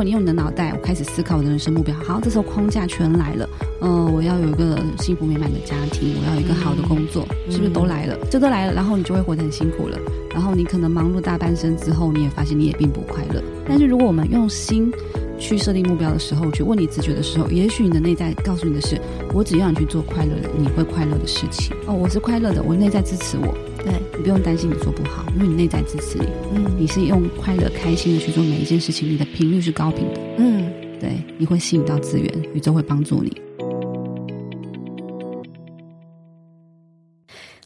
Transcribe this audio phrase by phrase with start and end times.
[0.00, 3.46] 如果你用你的脑袋，我开始思考我的人生目标，好，这时候框架全来了。
[3.82, 8.16] 嗯、我要有一个幸福美满的家庭，我要有一个好的工作，是不是都来了？
[8.30, 9.98] 这都来了，然后你就会活得很辛苦了。
[10.32, 13.42] 然后你可能忙碌大半生之后，你也发现你也并不快乐。
[13.68, 14.90] 但是如果我们用心
[15.38, 18.98] 去设定目标的时候，去问你直觉的时候，也许你的内在告诉你的是：
[19.34, 21.76] 我只要你去做快乐的，你会快乐的事情。
[21.86, 23.54] 哦，我是快乐的，我内在支持我。
[23.82, 26.26] 对，你不用担心你做不好，因为你内在支持你。
[26.54, 30.20] 嗯，你是用快乐、开心的去做每一件事情，你的频率是高频的。
[30.36, 30.70] 嗯，
[31.00, 33.40] 对，你会吸引到资源，宇宙会帮助你。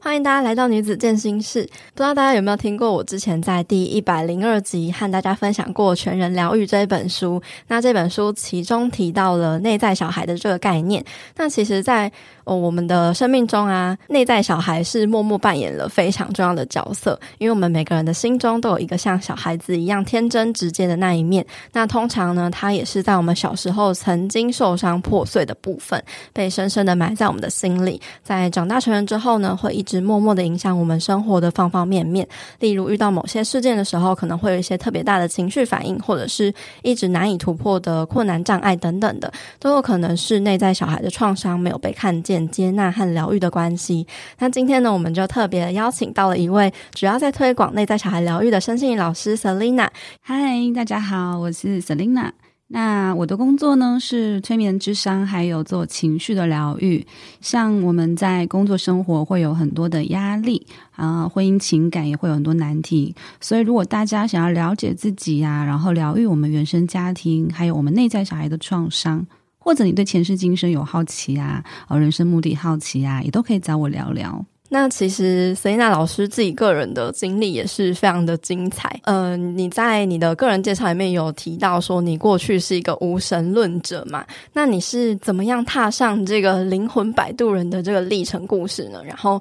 [0.01, 1.63] 欢迎大家来到女子健心室。
[1.63, 7.43] 不知道大家有没有听过我之前在第一百零二集和大家分享过《全人疗愈》这一本书？
[7.69, 11.03] 那这本书其中提到了内在小孩的这个概念。
[11.37, 12.13] 那其实，在
[12.45, 21.45] 哦，我们的生命中啊，内在小孩是默默扮演了非常重要的角色，因为我们每个人的心中都有一个像小孩子一样天真直接的那一面。
[21.73, 26.03] 那通常呢，它也是在我们小时候曾经受伤破碎的部分，
[26.35, 27.99] 被深深的埋在我们的心里。
[28.23, 32.29] 在长大成人之后呢，会一直默默的影响我们生活的方方面面。
[32.61, 42.34] 例如遇到某些事件的时候，可能会有一些特别大的情绪反应，或者是一直难以突破的困难障碍等等的，都有可能是内在小孩的创伤没有被看见。
[42.49, 44.07] 接纳和疗愈的关系。
[44.39, 49.89] 那今天呢，我们就特别邀请到了一位主要在推广内在小孩疗愈的身心灵老师 Selina。
[50.21, 52.31] 嗨，大家好，我是 Selina。
[52.69, 57.07] 那我的工作呢是催眠咨商，还有做情绪的疗愈。
[57.41, 63.15] 像我们在工作生活会有很多的压力啊，婚姻情感也会有很多难题。
[63.39, 69.25] 所以，如果大家想要了解自己呀、啊，然后疗愈我们原生家庭，还有我们内在小孩的创伤。
[69.65, 74.45] 或者你对前世今生有好奇啊，哦，人生目的好奇啊，也都可以找我聊聊。
[74.69, 79.01] 那其实 Selina 老师自己个人的经历也是非常的精彩。
[79.05, 84.25] 嗯、呃，你在你的个人介绍里面有提到说，你过去是一个无神论者嘛？
[84.53, 89.03] 那你是怎么样踏上这个灵魂摆渡人的这个历程故事呢？
[89.03, 89.41] 然后。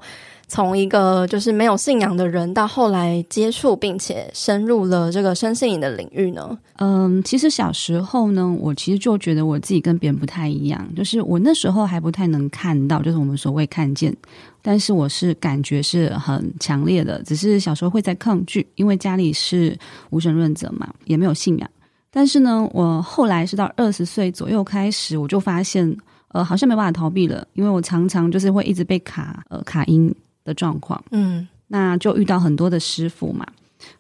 [0.54, 6.56] 从一个就是没有信仰的人，到后来接触并且深入了这个身心灵的领域呢？
[6.76, 14.16] 嗯，其实小时候呢，我其实就觉得我自己跟别人不太一样，就是我那时候还不太能看到，就是我们所谓看见，
[14.62, 19.76] 但是我是感觉是很强烈的，只是小时候会在抗拒，因为家里是
[20.12, 21.68] 无神论者嘛，也没有信仰。
[22.12, 25.98] 但是呢，我后来是到二十岁左右开始，我就发现，
[26.28, 30.14] 呃，好像没办法逃避了，因为我常常就是会一直被卡，呃，卡音。
[30.44, 33.46] 的状况，嗯，那就遇到很多的师傅嘛，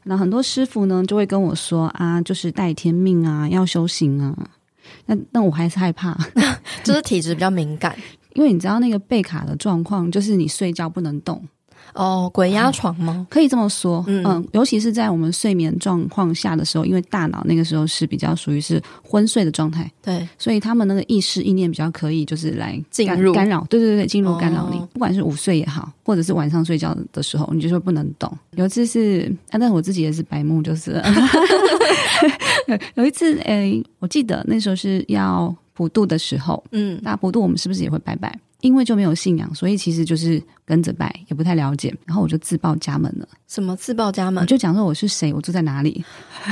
[0.03, 4.35] 那很多师傅呢就会跟我说啊，就是带天命啊，要修行啊，
[5.05, 6.17] 那那我还是害怕，
[6.83, 7.97] 就是体质比较敏感，
[8.35, 11.47] 因为你知道那个被卡的状况，就是你睡觉不能动。
[11.93, 13.13] 哦，鬼压床吗？
[13.17, 23.33] 嗯， 可以这么说，嗯，嗯，尤其是在我们睡眠状况下的时候，因为大脑那个时候是比较属于是昏睡的状态，对，所以他们那个意识意念比较可以就是来进入。
[23.33, 28.31] 干扰，对对对，进入干扰你，哦，不管是午睡也好，或者是晚上睡觉的时候，你就说不能动。
[28.55, 31.01] 有一次是，啊，但是我自己也是白目，就是。
[32.95, 38.33] 有一次，诶，我记得那时候是要普渡的时候，嗯，那普渡我们是不是也会拜拜？
[38.63, 41.93] 因为就没有信仰，所以其实就是跟着拜，也不太了解。
[42.05, 43.27] 然后我就自报家门了。
[43.49, 44.41] 什么自报家门？
[44.41, 46.01] 我就讲说我是谁，我住在哪里。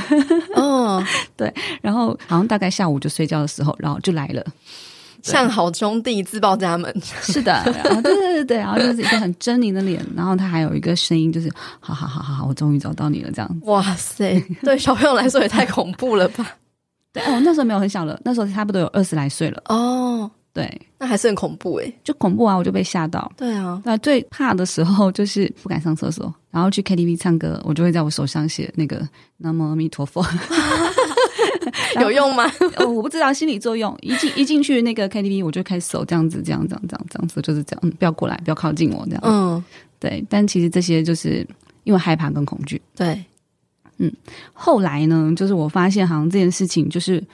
[0.54, 1.02] 哦，
[1.36, 1.52] 对。
[1.80, 4.44] 然后好像大概下午就睡觉的时候，然后就来了，
[5.22, 6.94] 像好兄弟自报家门。
[7.00, 7.50] 是的，
[7.82, 13.60] 然后对对对对，然后就是一个很狰狞的脸，然后他还有一个声音，就是好好好好好，我终于找到你了，这样。
[13.62, 16.46] 哇塞， 对小朋友来说也太恐怖了吧？
[17.10, 19.62] 对哦，那时候没有很小了，那时候差不多有二十来岁了。
[19.70, 20.30] 哦。
[20.54, 22.54] 对，那还是很恐怖诶，就恐怖啊！
[22.54, 23.32] 我就被吓到。
[23.38, 29.08] 对啊，那最怕的时候就是不敢上厕所，然后去 KTV 唱歌，我就会在我手上写那个
[29.38, 30.22] “南无阿弥陀佛”，
[32.02, 32.44] 有用吗？
[32.76, 33.96] 哦，我不知道心理作用。
[34.02, 39.22] 一进 一进去那个 KTV，我就开始手这样子，这样这样这样这样子，就是这样，嗯，不要过来，不要靠近我这样。
[39.24, 39.64] 嗯，
[39.98, 40.22] 对。
[40.28, 41.46] 但其实这些就是
[41.84, 42.78] 因为害怕跟恐惧。
[42.94, 43.24] 对，
[43.96, 44.12] 嗯。
[44.52, 47.24] 后来呢，就是我发现好像这件事情就是。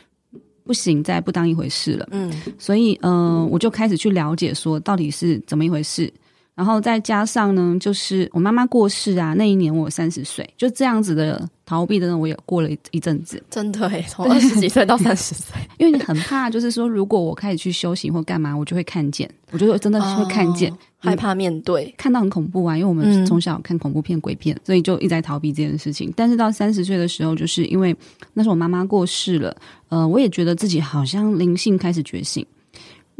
[0.68, 2.06] 不行，再不当一回事了。
[2.10, 6.12] 嗯，所以，嗯、呃，我就开始去了解，说到底是怎么一回事。
[6.54, 13.40] 然后再加上呢，就是我妈妈过世啊，那一年我三十岁，就这样子的逃避的呢，我也过了一一阵子。
[13.48, 22.76] 真的诶，从二十几岁到三十岁， 因为你很怕，就是说，如果我开始去修行或干嘛，我就会看见，我就会真的会看见，哦、害怕面对，看到很恐怖啊。
[22.76, 26.12] 因为我们从小看恐怖片、鬼片，所以就一直在逃避这件事情。
[26.16, 27.96] 但是到三十岁的时候，就是因为
[28.34, 29.56] 那时候我妈妈过世了，
[29.88, 32.44] 呃，我也觉得自己好像灵性开始觉醒。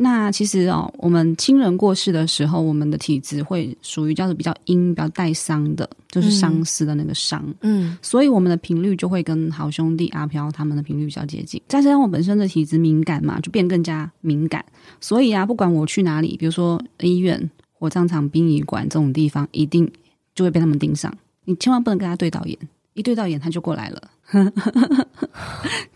[0.00, 7.44] 那其实哦，我们亲人过世的时候，我们的体质会属于叫做比较阴、比较带伤的，就是伤思的那个伤。
[7.62, 11.60] 嗯，所以我们的频率就会跟好兄弟阿飘他们的频率比较接近。
[11.66, 14.64] 再加上我本身的体质敏感嘛，就变更加敏感。
[15.00, 19.90] 所以啊，不管我去哪里，比如说医院、火葬场、殡仪馆这种地方，一定
[20.34, 21.12] 就会被他们盯上。
[21.44, 22.58] 你千万不能跟他对到眼，
[22.94, 24.02] 一对到眼他就过来了。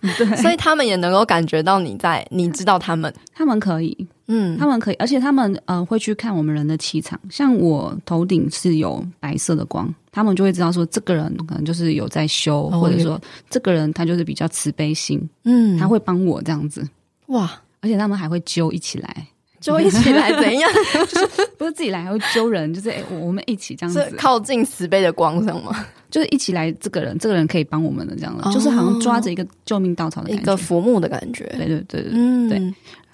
[0.01, 13.21] 对，所以他们也能够感觉到你在，你知道他们，他们可以，嗯，他们可以，而且他们呃会去看我们人的气场，像我头顶是有白色的光，他们就会知道说这个人可能就是有在修，哦、或者说
[13.51, 16.89] 这个人他就是比较慈悲心，嗯，他会帮我这样子，
[17.27, 19.27] 哇，而且他们还会揪一起来。
[19.61, 20.69] 就一起来 怎样？
[20.93, 21.29] 就 是
[21.63, 25.87] 不是自己来，还会揪人， 就是哎，我们一起这样子，靠近慈悲的光上吗？
[26.11, 31.45] 就是一起来，这个人，这个人可以帮我们的这样的，哦、就是好像抓着一个救命稻草的感觉，一个浮木的感觉。
[31.57, 32.59] 对对对对，嗯，对。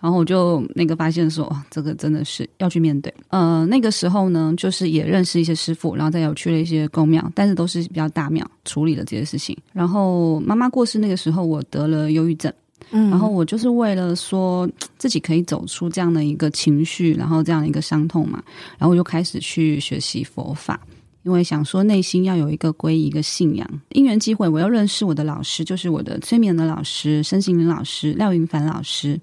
[0.01, 3.13] 然后我就那个发现说，这个真的是要去面对。
[3.29, 9.57] 呃，那个时候呢，就是也认识一些师傅，然后再有去了一些公庙，但是都是比较大庙处理的这些事情。
[9.73, 12.53] 然后妈妈过世那个时候，我得了忧郁症。
[12.91, 14.69] 嗯，然后我就是为了说
[14.99, 18.43] 自己可以走出这样的一个情绪，然后这样的一个伤痛嘛，
[18.79, 20.81] 然后我就开始去学习佛法，
[21.23, 23.69] 因为想说内心要有一个皈依一个信仰。
[23.91, 29.21] 因缘机会，我又认识我的老师，就是我的催眠的老师，身心灵老师廖云凡老师。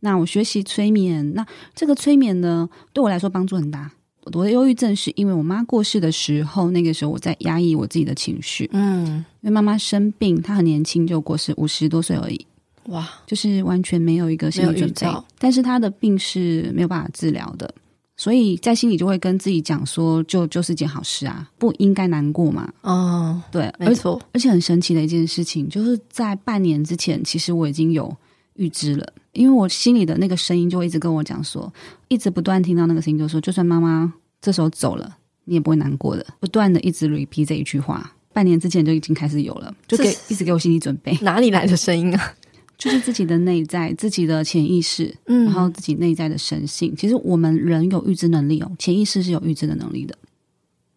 [0.00, 3.90] 那我学习催眠，那这个催眠呢，对我来说帮助很大。
[4.24, 8.68] 我的忧郁症是因为我妈过世的时候，那个时候我在压抑我自己的情绪。
[8.72, 12.46] 嗯，因为妈妈生病，她很年轻就过世，五十多岁而已。
[12.88, 17.72] 哇，就是完全没有一个心理准备，但是他的病是没有办法治疗的，
[18.16, 22.72] 所以在心里就会跟自己讲说，就就是件好事啊，不应该难过嘛。
[22.82, 24.20] 哦，对，没错。
[24.32, 28.14] 而且很神奇的一件事情，就是在半年之前，其实我已经有
[28.54, 31.72] 预知了，因为我心里的那个声音就会一直跟我讲说，
[32.08, 41.18] 一直不断听到那个声音，就说就算妈妈这时候走了，你也不会难过的，不断的一直 repeat 这一句话，半年之前就已经开始有了，就给一直给我心理准备。
[41.20, 42.34] 哪里来的声音啊？
[42.78, 46.94] 就是自己的内在，自己的潜意识，嗯，然后自己内在的神性。
[46.94, 50.14] 其实我们人有预知能力哦，潜意识是有预知的能力的。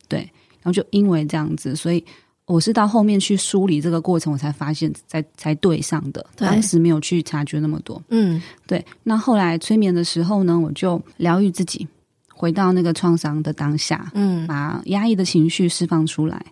[0.08, 0.20] 对，
[0.62, 2.04] 然后就因为这样子，所以
[2.46, 6.26] 我是到后面去梳理这个过程，我才发现才才对上的。
[6.36, 8.02] 对，当时没有去察觉那么多。
[8.10, 8.84] 嗯，对。
[9.04, 11.88] 那后来催眠的时候呢，我就疗愈自己，
[12.28, 16.46] 回到那个创伤的当下，嗯，把压抑的情绪释放出来，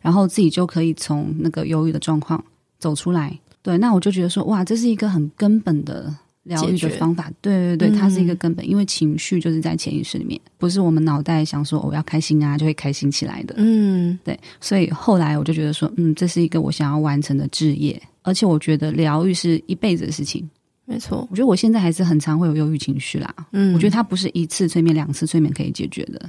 [0.00, 2.42] 然后自己就可以从那个忧郁的状况
[2.78, 3.38] 走出来。
[3.62, 6.14] 对，那我就觉得说，哇，这是一个很根本的
[6.44, 7.30] 疗愈的方法。
[7.40, 13.54] 对对对，它是一个根本，嗯、因为情绪就是在潜意识里面，不是我们脑袋想说我要开心啊就会开心起来的。
[13.58, 20.48] 嗯，对，所以后来我就觉得说，嗯，这是一个我想要完成的置业，而且我觉得疗愈是一辈子的事情。
[20.86, 23.32] 没错，我觉得我现在还是很常会有忧郁情绪啦。
[23.52, 26.28] 嗯，我觉得它不是一次催眠、两次催眠可以解决的。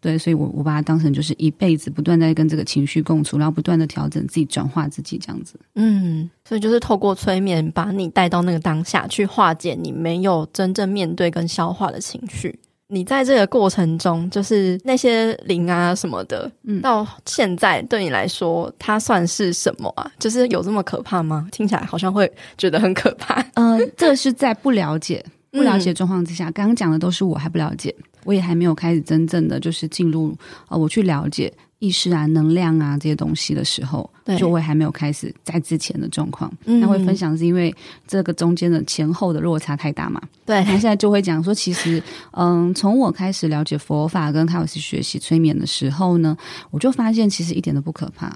[0.00, 5.60] 对，所以我我把它当成就是一辈子不断在跟这个情绪共处，然后不断的调整自己、转化自己这样子。
[5.74, 12.58] 嗯，所以就是透过催眠把你带到那个当下去化解你没有真正面对跟消化的情绪。
[12.92, 20.10] 你在这个过程中，就是那些灵啊什么的，嗯，到现在对你来说，它算是什么啊？
[20.18, 21.46] 就是有这么可怕吗？
[21.52, 23.40] 听起来好像会觉得很可怕。
[23.54, 27.94] 呃，这是在不了解、不了解状况之下，嗯、刚刚讲的都是我还不了解。
[28.24, 30.36] 我也还没有开始真正的就是进入
[30.68, 36.52] 呃，我去了解意识啊、能量啊这些东西的时候，对就我也还没有开始在之前的状况。
[36.66, 37.74] 嗯、那会分享是因为
[38.06, 40.20] 这个中间的前后的落差太大嘛？
[40.44, 42.02] 对，那现在就会讲说，其实
[42.32, 46.36] 嗯，从我开始了解佛法跟开始学习催眠的时候呢，
[46.70, 48.26] 我就发现其实一点都不可怕。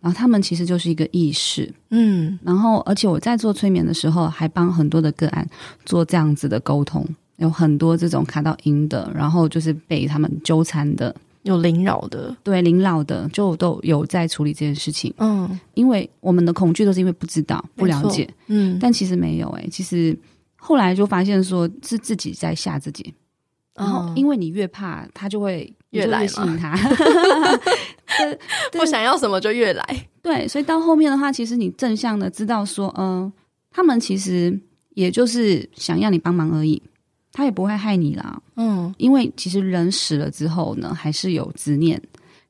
[0.00, 5.48] 然后他们其实就是一个意识，嗯，然后而且我在做催眠的时候，还帮很多的个案
[5.86, 7.06] 做这样子的沟通。
[7.36, 15.12] 有很多这种卡到阴的，然后就是被他们纠缠的，有灵扰的，对灵扰的，就都有在处理这件事情。
[15.18, 20.16] 嗯，因为我们的恐惧都是因为不知道、不了解，嗯，但其实没有诶、欸，其实
[20.56, 23.12] 后来就发现说是自己在吓自己，
[23.74, 26.76] 然后因为你越怕，他就会越来吸引他，
[28.72, 30.06] 不想要什么就越来。
[30.22, 33.30] 对，所以到后面的话，其实你正向的知道说，嗯，
[33.70, 34.58] 他们其实
[34.94, 36.80] 也就是想要你帮忙而已。
[37.36, 42.00] 他也不会害你啦，嗯，因为其实人死了之后呢，还是有执念，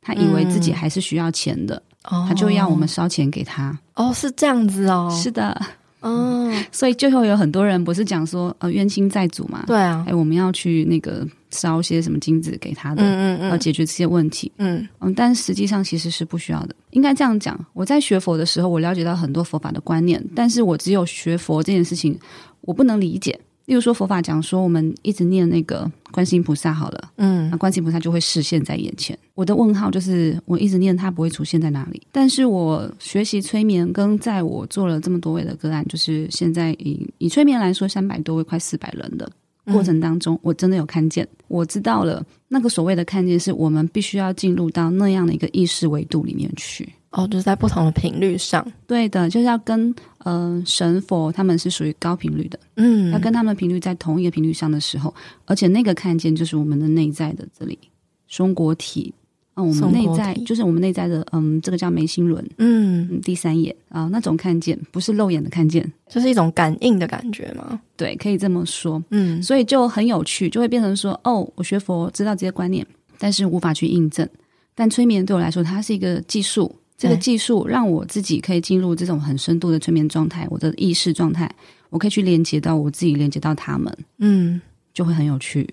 [0.03, 3.77] 他以为自己还是需要钱的，嗯、他就要我们烧钱给他。
[3.95, 5.59] 哦，是这样子哦，是的，
[6.03, 14.87] 嗯， 所以最后有很多人不是讲说，呃，冤亲债主嘛，对啊，哎，我们要去那个烧些什么金子给他的，嗯嗯嗯，要解决这些问题，嗯。
[15.01, 16.75] 嗯，但实际上其实是不需要的。
[16.91, 22.19] 应该这样讲，我在学佛的时候，我了解到很多佛法的观念，但是我只有学佛这件事情，
[22.61, 23.41] 我不能理解。
[23.67, 29.19] 例如说佛法讲说，我们一直念那个观世音菩萨好了，嗯，那观世音菩萨就会视现在眼前。
[29.35, 32.03] 我的问号就是，我一直念它不会出现在哪里？
[32.13, 39.31] 但是我学习催眠，跟在我做了这么多位的个案，就是现在以以催眠来说，三百多位，快四百人的
[39.73, 46.87] 过程当中，我真的有看见，我知道了那个所谓的看见，是我们必须要进入到那样的一个意识维度里面去。
[47.15, 49.89] 哦，就是在不同的频率上，对的，就是要跟
[50.25, 55.15] 嗯、呃、神佛他们是属于高频率的，嗯，要跟他们频率在同一个频率上的时候，
[55.47, 57.79] 而且那个看见就是我们的内在的这里
[58.27, 59.15] 松果体。
[59.55, 63.73] 啊、呃，我们内在就是我们内在的嗯，这个叫眉心轮，嗯，第三眼。
[63.89, 67.81] 啊、呃，那种看见不是肉眼的看见，就是一种感应的感觉嘛？
[67.97, 72.85] 对，可以这么说，嗯，所以就很有趣，就会变成说，哦，我学佛知道这些观念，
[73.17, 74.29] 但是无法去印证，
[74.75, 76.75] 但催眠对我来说，它是一个技术。
[76.97, 81.53] 这个技术让我自己可以进入这种很深度的催眠状态，我的意识状态，
[81.91, 84.61] 我可以去连接到我自己，连接到他们，嗯，
[84.93, 85.69] 就会很有趣。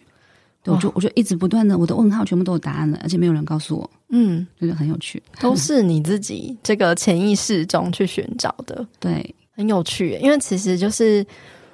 [0.64, 11.26] 对，我就我就一直不断的，我的问号全部都有答案了，而且没有人告诉我，嗯，就是很有趣，都是你自己这个潜意识中去寻找的， 对，很有趣，因为其实就是。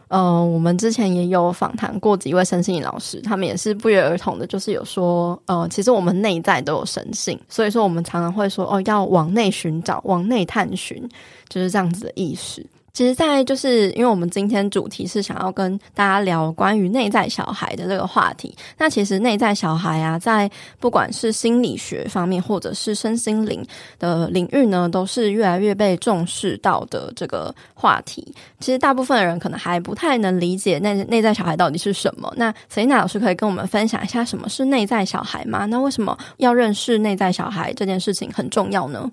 [0.10, 11.08] 呃，我们之前也有访谈过几位神性老师，他们也是不约而同的，就是有说，呃，其实我们内在都有神性，所以说我们常常会说，哦，要往内寻找，往内探寻，
[11.50, 12.66] 就是这样子的意识。
[12.98, 18.58] 其实，在就是因为我们今天主题是想要跟大家聊关于内在小孩的这个话题。
[18.76, 20.50] 那其实内在小孩啊，在
[20.80, 23.64] 不管是心理学方面，或者是身心灵
[24.00, 28.34] 的领域呢，都是越来越被重视到的这个话题。
[28.60, 32.34] 其实大部分的人可能还不太能理解内内在小孩到底是什么。
[32.36, 35.68] 那塞娜老师可以跟我们分享一下什么是内在小孩吗？
[35.68, 39.12] 那为什么要认识内在小孩这件事情很重要呢？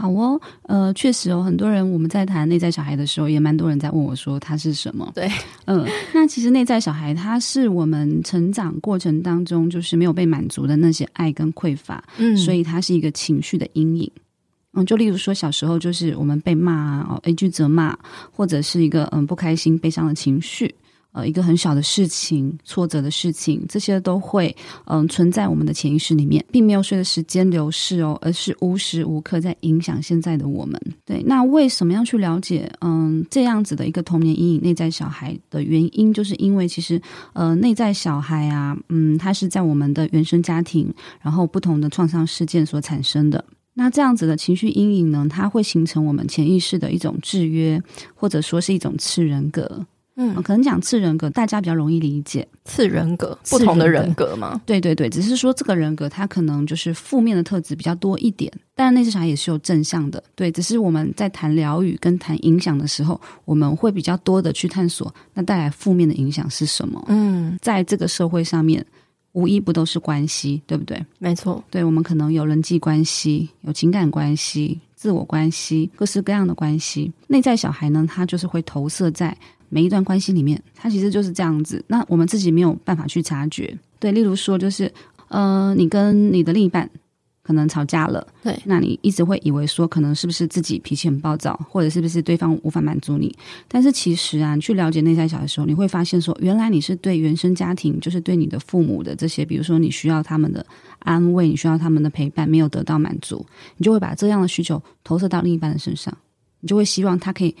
[0.00, 5.12] 好哦，呃，确实哦，很多人我们在谈内在小孩的时候，也蛮多人在问我说他是什么？
[5.14, 5.30] 对，
[5.66, 14.10] 嗯、呃，那其实内在小孩，他是我们成长过程当中就是没有被满足的那些爱跟匮乏，嗯，所以它是一个情绪的阴影。
[14.72, 17.94] 嗯，就例如说小时候就是我们被骂啊，哦，一句责骂，
[18.32, 20.74] 或者是一个嗯不开心、悲伤的情绪。
[21.12, 30.80] 呃，一个很小的事情、挫折的事情，这些都会嗯、存在我们的潜意识里面，并没有随着时间流逝哦，而是无时无刻在影响现在的我们。
[31.04, 36.12] 对，那为什么要去了解嗯这样子的一个童年阴影、内在小孩的原因？
[36.14, 37.00] 就是因为其实
[37.32, 43.44] 呃内在小孩啊，嗯，它是在我们的原生家庭，然后不同的创伤事件所产生的。
[43.74, 47.82] 那这样子的情绪阴影呢，它会形成我们潜意识的一种制约，
[48.14, 49.84] 或者说是一种次人格。
[50.22, 52.46] 嗯，可能讲次人格，大家比较容易理解。
[52.66, 54.60] 次人格，不同的人格吗？
[54.66, 60.22] 对对对，只是说这个人格他可能就是负面的特质比较多一点，但内在小孩也是有正向的。
[60.34, 67.02] 对，只是我们在谈疗愈跟谈影响的时候，我们会比较多的去探索，那带来负面的影响是什么？
[67.08, 68.84] 嗯，在这个社会上面，
[69.32, 71.02] 无一不都是关系，对不对？
[71.18, 77.10] 没错，对，我们可能有人际关系，有情感关系，自我关系，各式各样的关系。
[77.28, 79.34] 内在小孩呢，他就是会投射在。
[79.70, 81.82] 每一段关系里面，它其实就是这样子。
[81.86, 83.74] 那我们自己没有办法去察觉。
[83.98, 84.92] 对，例如说，就是
[85.28, 86.88] 呃，你跟你的另一半
[87.42, 93.34] 可能吵架了，对，那你一直会以为说，可能是不是自己脾气很暴躁，或者是不是对方无法满足你？
[93.68, 100.64] 但是其实啊，你去了解内在小孩的时候，你会发现说，原来你是对原生家庭，就是对你的父母的这些，比如说你需要他们的
[101.00, 103.44] 安慰，你需要他们的陪伴，没有得到满足，
[103.76, 106.16] 你就会把这样的需求投射到另一半的身上，
[106.60, 107.54] 你就会希望他可以。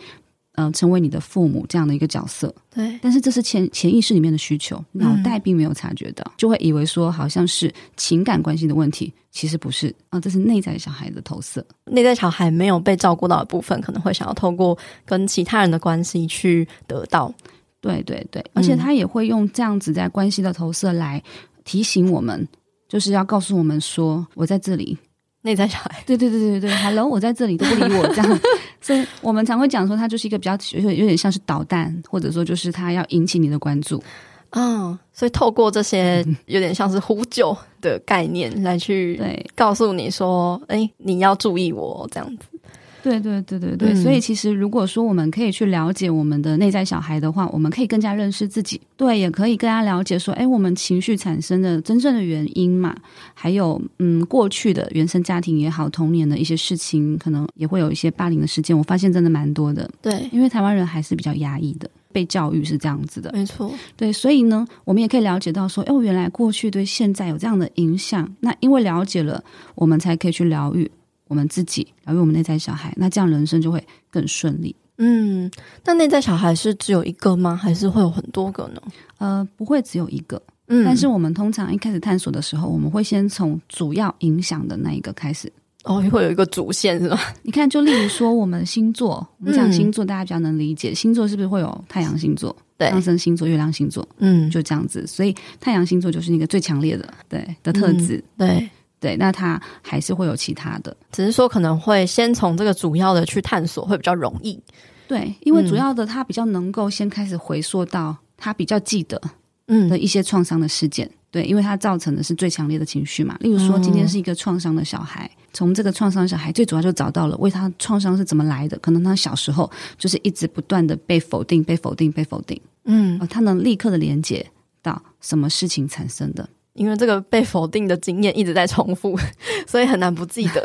[0.60, 2.98] 嗯、呃，成为你的父母这样的一个角色，对。
[3.00, 11.64] 但是这是潜潜意识里面的需求，脑袋并没有察觉到，嗯、就会以为说好像是情感关系的问题，其实不是啊、呃，这是内在小孩的投射。
[11.86, 17.32] 内在小孩没有被照顾到的部分，可能会想要透过跟其他人的关系去得到。
[17.80, 21.22] 对对对，而且他也会用这样子在关系的投射来
[21.64, 22.46] 提醒我们，
[22.88, 24.98] 就是要告诉我们说，我在这里。
[25.42, 28.40] 内在小孩，对对对对对，Hello，我在这里都不理我这样，
[28.80, 34.02] 所以我们常会讲说，它就是一个比较有点有点像是导弹，或者说就是它要引起你的关注，
[34.50, 42.59] 嗯，所以透过这些有点像是呼救的概念来去对告诉你说，哎对，你要注意我这样子。
[43.02, 48.80] 对对对对对，嗯、所以其实如果说我们可以去了解我们的内在小孩的话，我们可以更加认识自己。
[48.96, 52.94] 对，也可以更加了解说，哎，我们情绪产生的真正的原因嘛，
[53.34, 58.76] 还有嗯，过去的原生家庭也好，童年的一些事情，可能也会有一些霸凌的事件。
[58.76, 59.90] 我发现真的蛮多的。
[60.02, 63.30] 对，因为台湾人还是比较压抑的，被教育是这样子的。
[63.32, 63.72] 没错。
[63.96, 68.30] 对，所以呢，我们也可以了解到说，哦，原来过去对现在有这样的影响。
[68.40, 69.42] 那因为了解了，
[69.74, 70.90] 我们才可以去疗愈。
[71.30, 74.74] 我们自己，疗愈我们内在小孩，那这样人生就会更顺利。
[74.98, 75.48] 嗯，
[75.84, 77.54] 那内在小孩是只有一个吗？
[77.54, 78.82] 还是会有很多个呢？
[79.18, 80.42] 呃，不会只有一个。
[80.66, 85.50] 嗯，但是我们通常一开始探索的时候，我们会先从主要影响的那一个开始。
[85.84, 87.18] 哦，会有一个主线是吧？
[87.42, 90.92] 你看，就例如说我们星座，我们讲星座，大家比较能理解。
[90.92, 94.06] 星座是不是会有太阳星座、对上升星座、月亮星座？
[94.18, 95.06] 嗯，就这样子。
[95.06, 98.22] 所以太阳星座就是那个最强烈的，对的特质。
[98.36, 98.70] 嗯、对
[99.00, 104.62] 对，那它还是会有其他的，只是说可能会先从这个主要的去探索，会比较容易。
[105.08, 109.20] 对，因为主要的它比较能够先开始回溯到他比较记得
[109.66, 111.06] 嗯的一些创伤的事件。
[111.06, 113.36] 嗯、对，因为它造成的是最强烈的情绪嘛。
[113.40, 115.28] 例如说，今天是一个创伤的小孩。
[115.34, 124.48] 嗯从这个创伤小孩最主要就找到了为他创伤是怎么来的，可能他小时候就是一直不断的被否定、被否定、被否定，嗯，他能立刻的连接
[124.80, 129.18] 到什么事情产生的，因为这个被否定的经验一直在重复，
[129.66, 130.64] 所以很难不记得。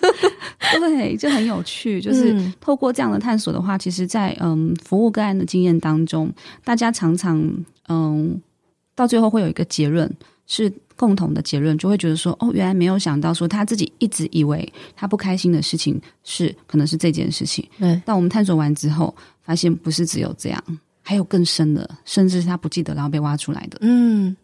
[0.78, 6.32] 对，就很有趣，就是透过这样的探索的话，其实在嗯服务个案的经验当中，
[6.64, 7.42] 大家常常
[7.88, 8.40] 嗯
[8.94, 10.10] 到最后会有一个结论
[10.46, 10.72] 是。
[10.98, 17.64] 共同的结论就会觉得说，哦，原来没有想到说他自己一直以为他不开心的事情是可能是这件事情。
[17.78, 19.14] 对，但我们探索完之后，
[19.44, 20.60] 发现不是只有这样，
[21.02, 23.78] 还有更深的，甚至是他不记得然后被挖出来的。
[23.82, 24.36] 嗯，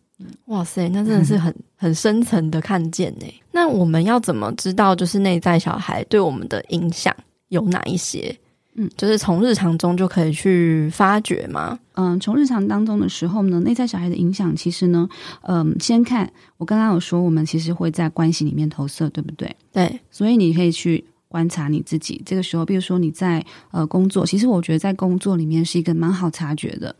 [0.47, 3.26] 哇塞，那真的是很很深层的看见呢。
[3.52, 7.14] 那我们要怎么知道，就是内在小孩对我们的影响
[7.49, 8.37] 有哪一些？
[8.76, 11.78] 嗯，就是从日常中就可以去发掘吗？
[11.94, 15.09] 嗯，从日常当中的时候呢，内在小孩的影响，其实呢，
[15.42, 19.54] 嗯，先看我刚刚有说，我们其实会在关系里面投射，对不对？
[19.73, 22.21] 对，所以你可以去观察你自己。
[22.26, 26.94] 这个时候，比如说你在呃工作，其实我觉得在工作里面是一个蛮好察觉的，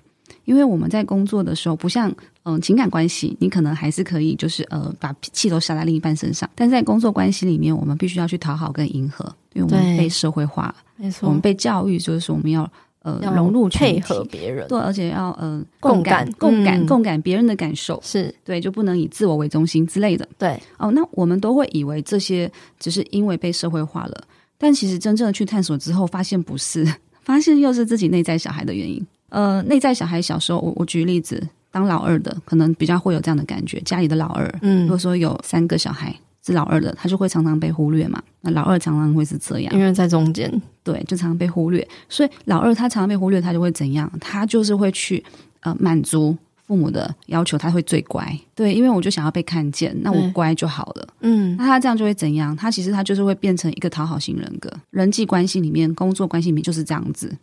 [0.45, 2.11] 因为我们在工作的时候，不像
[2.43, 9.25] 嗯、呃、情感关系，你可能还是可以就是呃把气都撒在另一半身上，但在工作关系里面，我们必须要去讨好跟迎合，
[9.55, 10.75] 因为我们被社会化。
[10.97, 12.71] 没错，我们被教育就是说我们要
[13.03, 18.33] 呃要融入配合别人，对，而且要呃共感共感共感别人的感受，是。
[18.45, 20.29] 对，就不能以自我为中心之类的。
[20.39, 24.25] 对，哦，那我们都会以为这些只是因为被社会化了，
[24.57, 26.87] 但其实真正的去探索之后，发现不是，
[27.23, 29.05] 发现又是自己内在小孩的原因。
[29.35, 36.15] 呃，内在小孩小时候，我我举例子，当老二的可能比较会有这样的感觉，家里的老二，嗯，如果说有三个小孩。
[36.47, 38.23] 是老二的，他就会常常被忽略嘛。
[38.43, 41.89] 那老二常常会是这样，因为在中间，对，就常常被忽略。
[42.07, 44.13] 所以老二他常常被忽略，他就会怎样？
[44.21, 45.25] 他就是会去
[45.61, 48.39] 呃满足父母的要求，他会最乖。
[48.55, 51.09] 对，因为我就想要被看见，那我乖就好了。
[51.21, 52.55] 嗯，那他这样就会怎样？
[52.55, 57.35] 他其实他就是会变成一个讨好型人格，人际关系里面、工作关系里面就是这样子。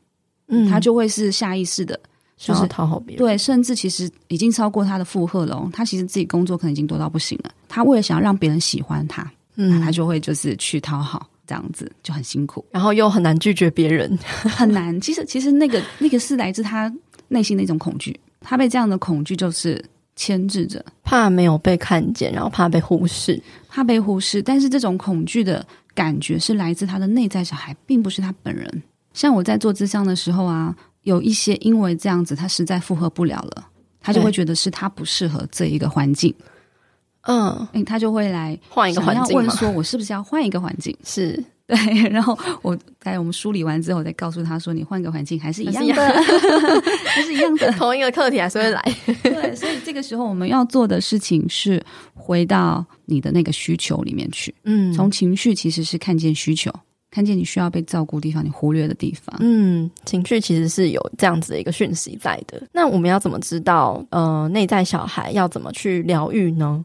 [0.51, 1.99] 嗯，他就会是下意识的。
[2.37, 5.69] 就是讨好别人，对，甚至其实已经超过他的负荷了哦。
[5.71, 7.51] 他其实自己工作可能已经多到不行了。
[7.69, 14.99] 他为了想要让别人喜欢他，嗯，他就会就是去讨好，这样子就很辛苦，然后又很难拒绝别人， 很难。
[14.99, 16.91] 其实，其实那个那个是来自他
[17.27, 18.19] 内心的一种恐惧。
[18.39, 19.79] 他被这样的恐惧就是
[20.15, 24.41] 牵制着，怕没有被看见，然后怕被忽视，怕被忽视。
[24.41, 28.83] 但是这种恐惧的感觉是来自他的内在小孩，并不是他本人。
[29.13, 30.75] 像我在做咨商的时候啊。
[31.03, 33.67] 有一些因为这样子，他实在负荷不了了，
[33.99, 36.31] 他就会觉得是他不适合这一个环境，
[37.21, 41.43] 嗯，他就会来换一个环境，问说：“我是不是要换一个环境？”是。
[41.65, 46.21] 对，然后我在我们梳理完之后，我再告诉他说：“你换个环境还是一样的，
[47.05, 56.71] 还是一样的， 同一个课题还是会来。”对，所以这个时候我们要做的事情是回到你的那个需求里面去，嗯，从情绪其实是看见需求。
[57.11, 59.35] 看见你需要被照顾的地方，你忽略的地方。
[59.41, 62.63] 嗯，情绪其实是有这样子的一个讯息在的。
[62.71, 66.83] 那我们要怎么知道，呃，内在小孩要怎么去疗愈呢？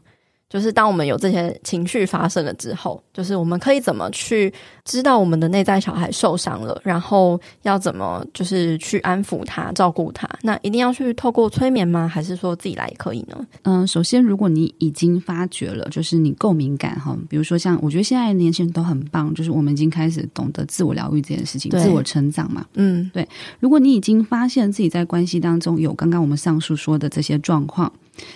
[0.49, 4.53] 就是当我们有这些情绪发生了之后，就是我们可以怎么去
[4.85, 10.27] 知道我们的内在小孩受伤了，然后要怎么就是去安抚他、照顾他？
[10.43, 12.07] 那一定要去透过催眠吗？
[12.07, 13.45] 还是说自己来也可以呢？
[13.63, 22.65] 嗯，首先，如果你已经发觉了，就是你够敏感哈，比如说像我觉得现在年轻人都很棒，就是我们已经开始懂得自我疗愈这件事情，自我成长嘛。
[22.75, 23.27] 嗯，对。
[23.59, 27.91] 如果你已经发现自己在关系当中有刚刚我们上述说的这些状况。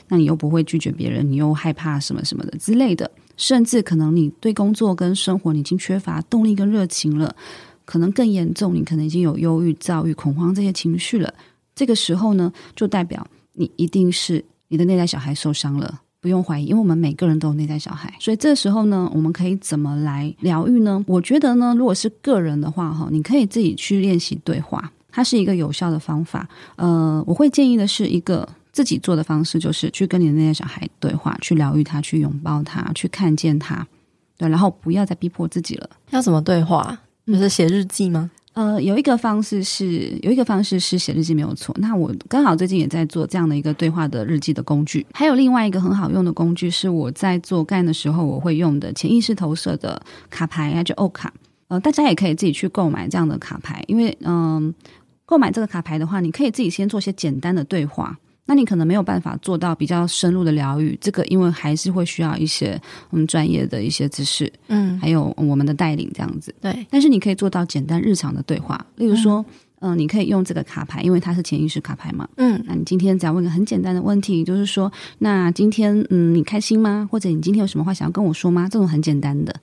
[0.07, 7.35] 那你又不会拒绝别人，你又害怕什么什么的之类的，甚至可能你对工作跟生活已经缺乏动力跟热情了，
[7.85, 11.33] 可能更严重，你可能已经有忧郁、躁郁、恐慌这些情绪了。
[11.73, 18.13] 这个时候呢，就代表你一定是你的内在小孩受伤了，不用怀疑，因为我们每个人都有内在小孩。
[18.19, 21.03] 所以这时候呢，我们可以怎么来疗愈呢？
[21.07, 26.47] 我觉得呢，如果是个人的话，哈，你可以自己去练习对话，它是一个有效的方法。
[26.75, 28.47] 呃，我会建议的是一个。
[28.71, 33.85] 自己做的方式就是去跟你的那些小孩对话，去疗愈他，去拥抱他，去看见他，
[34.37, 35.89] 对，然后不要再逼迫自己了。
[36.11, 36.97] 要怎么对话？
[37.27, 38.29] 就是写日记吗？
[38.53, 41.73] 呃，有一个方式是有一个方式是写日记没有错。
[41.79, 45.05] 那我刚好最近也在做这样的一个对话的日记的工具。
[45.13, 51.33] 还有另外一个很好用的工具是我在做干的时候我会用的潜意识投射的卡牌，就欧卡。
[51.69, 54.73] 呃，大家也可以自己去购买这样的卡牌，因为嗯、呃，
[55.25, 58.17] 购买这个卡牌的话，你可以自己先做些简单的对话。
[58.45, 66.53] 那你可能没有办法做到比较深入的疗愈，这个因为还是会需要一些我们专业的一些知识，嗯，还有我们的带领这样子。
[66.59, 69.45] 对，但是你可以做到简单日常的对话，例如说，
[69.79, 77.07] 嗯、呃，你可以用这个卡牌，因为它是潜意识卡牌嘛，嗯，那你今天只要问个很简单的问题，就是说，那今天嗯，你开心吗？
[77.09, 78.67] 或者你今天有什么话想要跟我说吗？
[78.69, 79.55] 这种很简单的，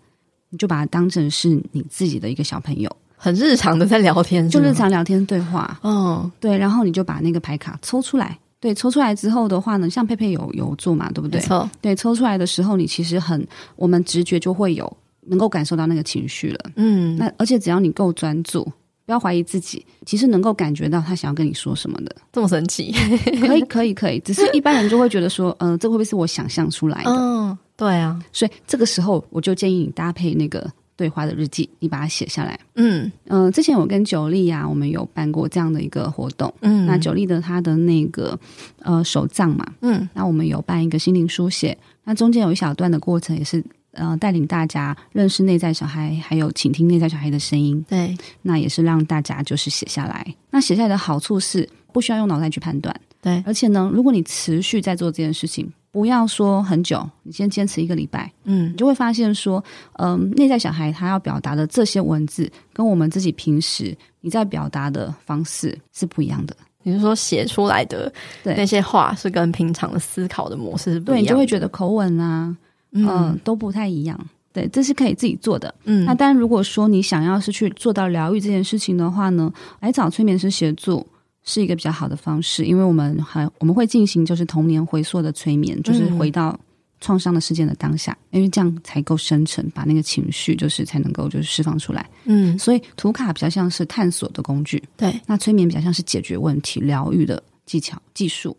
[0.48, 8.38] 你就把它当成是你自己的一个小朋友，很日常的在聊天，就日常聊天对话，嗯，对，然后你就把那个牌卡抽出来。
[8.60, 11.40] 对，抽出来之后的话呢，像佩佩有有做嘛，对不对？
[11.80, 16.70] 对，抽出来的时候，你其实很，我们直觉就会有能够感受到那个情绪了。
[16.74, 18.64] 嗯，那而且只要你够专注，
[19.06, 22.16] 不要怀疑自己，其实能够感觉到他想要跟你说什么的。
[22.32, 22.92] 这么神奇？
[23.40, 24.18] 可以，可以，可以。
[24.20, 27.10] 只是一般人就会觉得说，嗯、呃，这会不会是我想象出来的？
[27.10, 28.20] 嗯，对啊。
[28.32, 30.68] 所以这个时候，我就建议你搭配那个。
[30.98, 32.58] 对话的日记，你把它写下来。
[32.74, 36.52] 嗯嗯、呃，之前我跟九莉啊，我们有办过这样的一个活动。
[36.62, 38.36] 嗯，那九莉的她的那个
[38.80, 47.80] 呃手账嘛，嗯，那我们有办一个心灵书写，那中间有一小段的过程，也是呃带领大家认识内在小孩，还有倾听内在小孩的声音。
[47.88, 50.34] 对，那也是让大家就是写下来。
[50.50, 52.92] 那写下来的好处是不需要用脑袋去判断。
[53.22, 55.72] 对，而且呢，如果你持续在做这件事情。
[55.98, 59.62] 不要说很久，你先坚持一个礼拜，嗯，你就会发现说，
[59.94, 66.56] 嗯、呃，内在小孩他要表达的这些文字，跟我们自己平时你在表达的方式是不一样的。
[66.84, 68.12] 你是说写出来的
[68.44, 71.16] 那些话是跟平常的思考的模式是不一样的？
[71.16, 72.56] 对，你就会觉得口吻啊，
[72.92, 74.16] 嗯、呃，都不太一样。
[74.52, 75.74] 对，这是可以自己做的。
[75.82, 81.04] 嗯，那当然，如果说你想要是去做到疗愈这件事情的话呢，来找催眠师协助。
[81.48, 86.60] 是一个比较好的方式，因为我们还我们会进行就是童年回溯的催眠，就是回到
[87.00, 92.06] 创伤的事件的当下，嗯、因为这样才够深沉，把那个情绪就是才能够就是释放出来。
[92.26, 98.54] 嗯，所以图卡比较像是探索的工具，对，那催眠比较像是解决问题、疗愈的技巧、技术。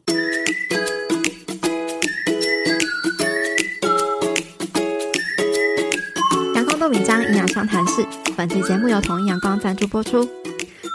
[6.56, 8.04] 阳光豆米浆营养商谈室，
[8.36, 10.28] 本期节目由统一阳光赞助播出。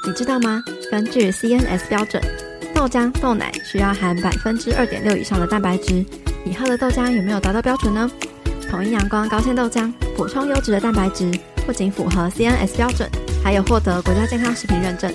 [0.06, 0.62] 你知道吗？
[0.90, 2.22] 根据 CNS 标准，
[2.74, 6.04] 豆浆、豆奶需要含百分之二点六以上的蛋白质。
[6.44, 8.10] 你喝的豆浆有没有达到标准呢？
[8.70, 11.30] 统一阳光高纤豆浆补充优质的蛋白质，
[11.66, 13.08] 不仅符合 CNS 标准，
[13.42, 15.10] 还有获得国家健康食品认证。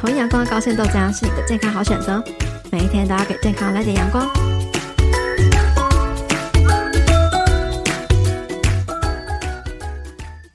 [0.00, 2.20] 统一阳光高纤豆浆是你的健康好选择，
[2.72, 4.28] 每一天都要给健康来点阳光。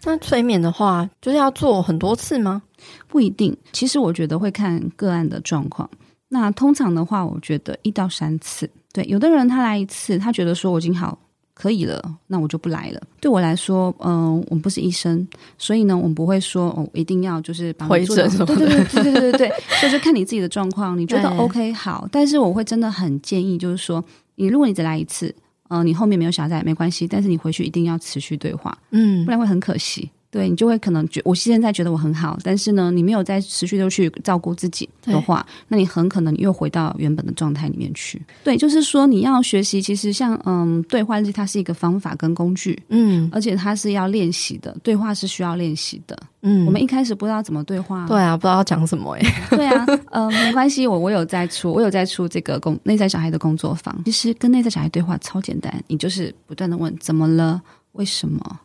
[0.08, 2.62] 那催眠的话，就是要做很多次吗？
[3.08, 5.90] 不一定，其实我觉得会看个案的状况。
[6.28, 8.70] 那通常的话，我觉得一到三次。
[8.92, 11.18] 对，有的人他来一次，他觉得说我已经好
[11.54, 13.02] 可以了，那我就不来了。
[13.22, 15.26] 对我来说，嗯、呃，我们不是医生，
[15.58, 18.16] 所以呢，我们不会说哦，一定要就是帮你做。
[18.16, 22.08] 对对对对对对对，就是看你自己的状况，你觉得 OK 好。
[22.12, 24.04] 但是我会真的很建议，就是说，
[24.36, 25.28] 你如果你只来一次，
[25.70, 30.10] 嗯、呃，你后面没有小孩没关系，但是你回去一定要持续对话，嗯，不然会很可惜。
[30.36, 38.22] 对，你就会可能觉，我现在觉得我很好，但是呢，你没有再持续的去照顾自己的话，那你很可能又回到原本的状态里面去。
[38.44, 49.22] 对，就是说你要学习，其实像嗯，对话日记它是一个方法跟工具，嗯，而且它是要练习的，对话是需要练习的，嗯，我们一开始不知道怎么对话，对啊，不知道要讲什么哎，
[49.52, 57.62] 对啊，嗯，没关系，我我有在出，我有在出这个工内在小孩的工作坊，其实跟内在小孩对话超简单，你就是不断的问怎么了，
[57.94, 58.60] 为什么。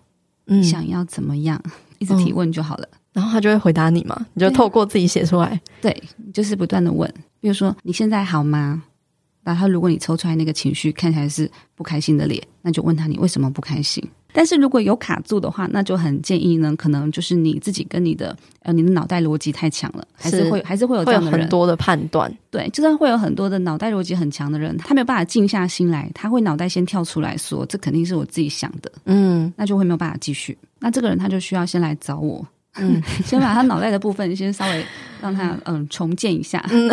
[0.57, 1.61] 你想要怎么样？
[1.99, 4.27] 一直提问就好了，嗯，然后他就会回答你嘛。
[4.35, 7.13] 你就透过自己写出来，对，就是不断的问。
[7.41, 8.83] 比如说，你现在好吗？
[9.42, 14.03] 然后，如果你抽出来那个情绪看起来是不开心的脸，那就问他你为什么不开心。
[14.33, 22.33] 但是如果有卡住的话，那就很建议呢，可能就是你自己跟你的呃，你的脑袋逻辑太强了，还是会还是会有这样的人很多的判断。
[22.48, 30.57] 对，就算会有很多的脑袋逻辑很强的人，他没有办法静下心来，他会脑袋先跳出来说，这肯定是我自己想的，嗯，那就会没有办法继续。
[30.79, 34.85] 那这个人他就需要先来找我，嗯， 先把他脑袋的部分先稍微
[35.20, 36.88] 让他嗯重建一下，嗯，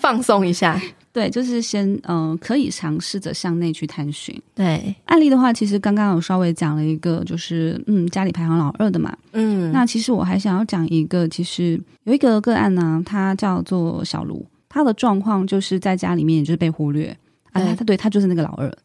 [0.00, 0.80] 放松一下。
[1.14, 4.36] 对，就是先嗯、呃，可以尝试着向内去探寻。
[4.52, 9.16] 对，案例的话，其实刚刚有稍微讲了一个，就是嗯，家里排行老二的嘛。
[9.30, 17.16] 嗯，那其实我还想要讲一个，其实有一个个案呢，他叫做小卢，他的状况就是在家里面也就是被忽略
[17.52, 18.76] 啊，他他对他就是那个老二，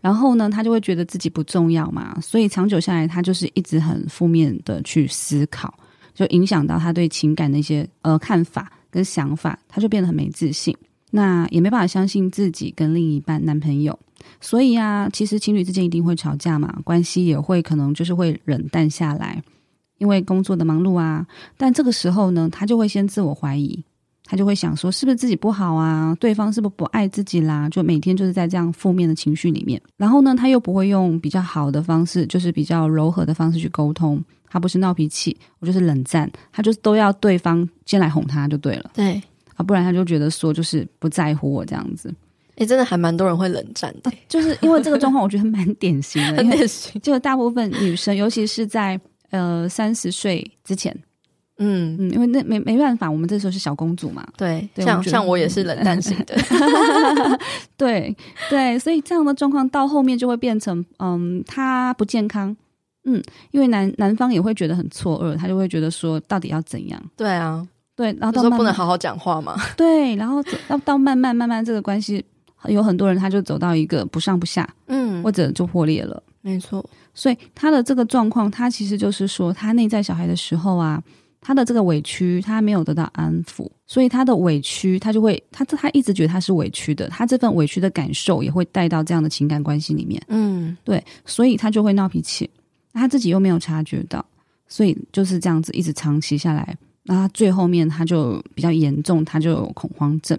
[0.00, 5.72] 然后呢，他就会觉得自己不重要嘛，所以长久下来，他就是一直很负面的去思考。
[6.14, 10.72] 就影响到他对情感的一些呃看法跟想法，他就变得很没自信，
[11.16, 13.96] 那也没办法相信自己跟另一半男朋友。
[14.40, 19.40] 所以啊，其实情侣之间一定会吵架嘛，关系也会可能就是会冷淡下来，
[19.98, 21.24] 因为工作的忙碌啊。
[21.56, 23.84] 但这个时候呢，他就会先自我怀疑。
[24.26, 26.16] 他就会想说，是不是自己不好啊？
[26.18, 27.68] 对方是不是不爱自己啦？
[27.68, 29.78] 就每天就是在这样负面的情绪里面。
[29.98, 34.24] 然后呢，他又不会用比较好的方式，就是比较柔和的方式去沟通。
[34.48, 38.90] 他不是闹脾气，我就是冷战，他就是都要对方先来哄他就对了。
[38.94, 39.22] 对
[39.56, 42.12] 啊，不然他就觉得说就是不在乎我这样子。
[42.56, 47.00] 诶，真的还蛮多人会冷战的，就是因为这个状况，我觉得蛮典型的， 很典型。
[47.02, 48.98] 就大部分女生，尤其是在
[49.30, 50.96] 呃三十岁之前。
[51.58, 54.26] 嗯嗯，因为那没没办法，我们这时候是小公主嘛。
[54.36, 56.36] 对，对像我像我也是冷淡型的。
[57.76, 58.16] 对
[58.50, 62.56] 对，所以这样的状况到后面就会变成，嗯，他不健康。
[63.04, 67.00] 嗯，因为男男方也会觉得很错愕，他就会觉得说，到底要怎样？
[67.16, 67.64] 对啊，
[67.96, 69.56] 对，然后到慢慢不能好好讲话嘛。
[69.76, 72.24] 对，然后到到慢慢慢慢，这个关系
[72.66, 76.22] 有很多人他就走到一个不上不下，嗯，或者就破裂了。
[76.40, 81.02] 没错，所以他的这个状况，他其实就是说，他内在小孩的时候啊。
[81.46, 92.48] 他的这个委屈，他没有得到安抚，所以他的委屈，他就会，他他一直觉得他是委屈的，他这份委屈的感受也会带到这样的情感关系里面，嗯，对，所以他就会闹脾气，
[92.94, 94.24] 他自己又没有察觉到，
[94.68, 100.38] 所以就是这样子一直长期下来，那他最后面他就比较严重，他就有恐慌症，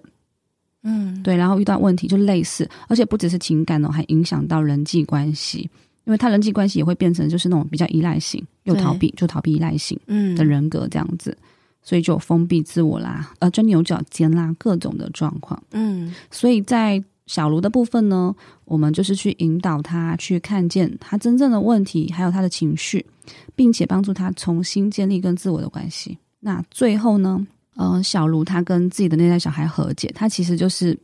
[0.84, 5.70] 嗯，对，然后遇到问题就类似，而且不只是情感哦，还影响到人际关系。
[6.06, 10.00] 因为他人际关系也会变成就是那种比较依赖型，又逃避，就逃避依赖型
[10.38, 11.44] 的人格这样子，嗯、
[11.82, 15.60] 所以就封闭自我啦，呃，钻牛角尖啦，各种的状况。
[15.72, 23.04] 嗯，所以在小卢的部分呢，我们就是去引导他去看见他真正的问题，还有他的情绪，
[23.56, 26.16] 并且帮助他重新建立跟自我的关系。
[26.46, 27.44] 那最后呢，
[27.76, 30.96] 呃，小卢他跟自己的内在小孩和解，他其实就是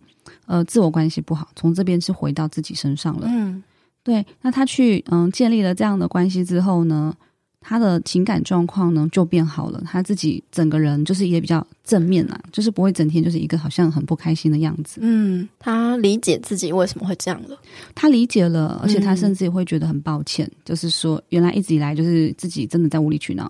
[0.45, 3.25] 呃自我关系不好，从这边是回到自己身上了。
[3.27, 3.63] 嗯。
[4.03, 7.11] 对，那他去嗯建立了这样的关系之后呢，
[7.61, 14.99] 他的情感状况呢就变好了，他自己整个人就是也比较正面啊，就是不会整天就是一个好像很不开心的样子。
[15.01, 17.57] 嗯，他理解自己为什么会这样了，
[17.93, 23.49] 他理解了，而且他甚至也会觉得很抱歉，嗯、就是说原来一直以来就是自己真的在无理取闹。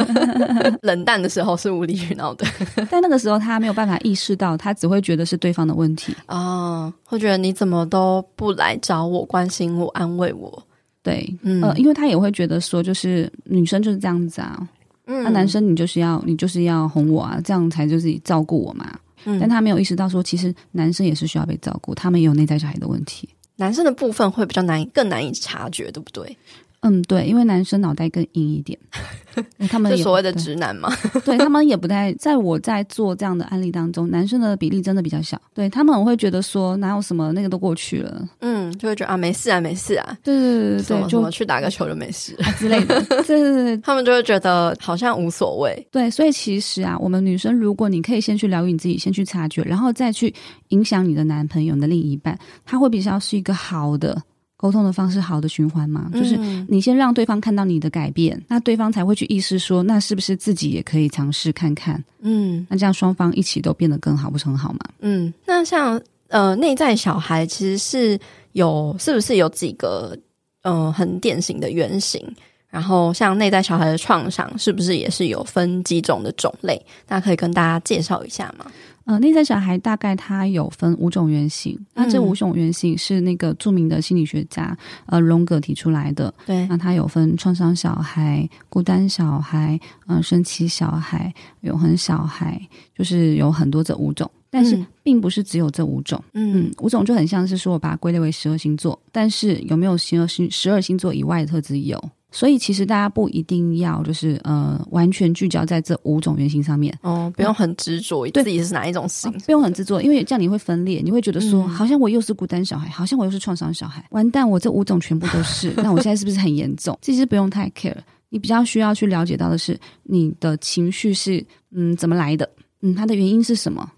[0.82, 2.46] 冷淡的时候是无理取闹的，
[2.90, 10.62] 但那个时候他没有办法意识到，他只会觉得是对方的问题啊、哦，会觉得你怎么都不来找我关心我安慰我。
[11.02, 14.68] 对，嗯、呃，因为他也会觉得说，就是女生就是这样子啊，
[15.06, 18.98] 嗯，那男生你就是要你就是要哄我啊，这样才就是照顾我嘛。
[19.24, 23.28] 嗯，但他没有意识到说，其实男生也是需要被照顾，他们也有内在小孩的问题。
[23.56, 26.36] 男生的部分会比较难，更难以察觉，对不对？
[26.82, 28.78] 嗯，对，因为男生脑袋更硬一点，
[29.68, 30.90] 他们是所谓的直男嘛，
[31.24, 32.10] 对，他们也不太。
[32.14, 35.40] 在我在做这样的案例当中，男生的比例真的比较小。
[35.54, 45.86] 对，他们会觉得说，哪有什么那个都过去了，嗯，就会觉得啊，没事啊，没事啊，对对对对对，就去打个球就没事啊之类的， 对对对对，他们就会觉得好像无所谓。
[45.90, 50.34] 对，所以其实啊，我们女生如果你可以先去疗愈你自己，先去察觉，然后再去
[50.68, 54.20] 影响你的男朋友、你的另一半，他会比较是一个好的。
[54.60, 56.36] 沟通的方式好的循环嘛，就是
[56.68, 62.04] 你先让对方看到你的改变，嗯、那对方才会去意识说，那是不是自己也可以尝试看看？
[62.20, 64.80] 嗯，那这样双方一起都变得更好，不是很好吗？
[64.98, 68.20] 嗯，那像呃内在小孩其实是
[68.52, 70.14] 有，是不是有几个
[70.60, 72.22] 呃很典型的原型？
[72.68, 76.80] 然后像内在小孩的创伤，是不是也是有分几种的种类？
[77.04, 78.70] 大家可以跟大家介绍一下吗？
[79.04, 86.32] 呃，内在小孩大概它有分五种原型，那这五种原型是那个著名的心理学家呃荣格提出来的。
[86.46, 91.32] 对，那它有分创伤小孩、孤单小孩、嗯、呃，生气小孩、
[91.62, 92.60] 永恒小孩，
[92.96, 96.22] 就是有很多这五种，但是并不是只有这五种。
[96.34, 101.80] 嗯，嗯，五种就很像是说我把它归类为十二星座，但是有没有十二星十二星座以外的特质？
[101.80, 101.98] 有。
[102.30, 106.96] 所以其实大家不一定要就是呃完全聚焦在这五种原型上面。
[107.02, 116.98] 哦，不用很执着对自己是哪一种型，不用很执着，因为这样你会分裂，你会觉得说、嗯、好像我又是孤单小孩，好像我又是创伤小孩，完蛋，我这五种全部都是， 那我现在是不是很严重？
[117.02, 117.96] 其实不用太 care，
[118.28, 122.48] 你比较需要去了解到的是你的情绪是嗯怎么来的，
[122.82, 123.90] 嗯它的原因是什么。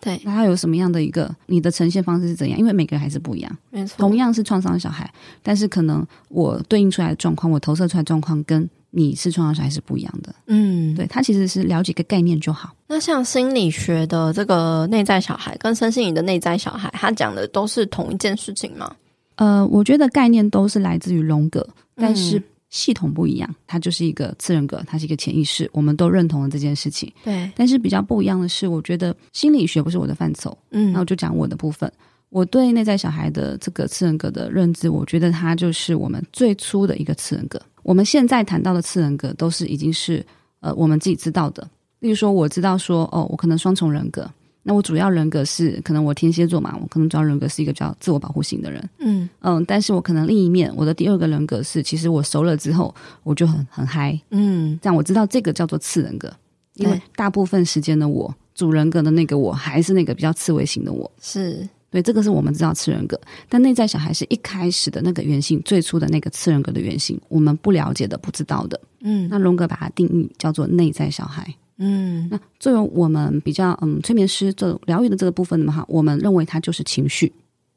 [0.00, 2.58] 对，那他有什么样的一个你的呈现方式是怎样？
[2.58, 3.96] 因为每个人还是不一样，没错。
[3.98, 5.10] 同样是创伤小孩，
[5.42, 10.34] 但是可能我对应出来的状况，我投射出来的状况跟你是创伤小孩是不一样的。
[10.46, 12.74] 嗯，对，他其实是了解一个概念就好。
[12.86, 18.94] 那像心理学的这个内在小孩跟身心灵的内在小孩，他讲的都是同一件事情吗？
[19.36, 27.12] 呃，我觉得概念都是来自于荣格，但是系统不一样，它就是一个次人格，它是一个潜意识，我们都认同了这件事情。
[27.24, 31.90] 对，但是比较不一样的是，我觉得心理学不是我的范畴，嗯，那我就讲我的部分。
[32.28, 37.60] 我对内在小孩的这个次人格的认知，我觉得它就是我们最初的一个次人格。
[37.82, 40.24] 我们现在谈到的次人格，都是已经是
[40.60, 41.66] 呃我们自己知道的。
[42.00, 44.28] 例如说，我知道说，哦，我可能双重人格。
[44.68, 49.28] 那我主要人格是可能我天蝎座嘛，我可能主要人格是一个比较自我保护型的人，嗯。
[49.42, 56.28] 嗯，但是我可能另一面，我的第二个人格是，其实我熟了之后，我就很很嗨，嗯，这样我知道这个叫做次人格，
[56.74, 61.68] 因为大部分时间的我主人格的那个我还是那个比较刺猬型的我，是。
[61.88, 71.54] 对，这个是我们知道次人格，但内在小孩是一开始的那个原型，最初的那个次人格的原型，我们不了解的、不知道的，嗯，那荣格把它定义叫做内在小孩。
[71.78, 77.30] 嗯，那作为我们比较嗯催眠师这疗愈的这个部分的话，我们认为它就是情绪，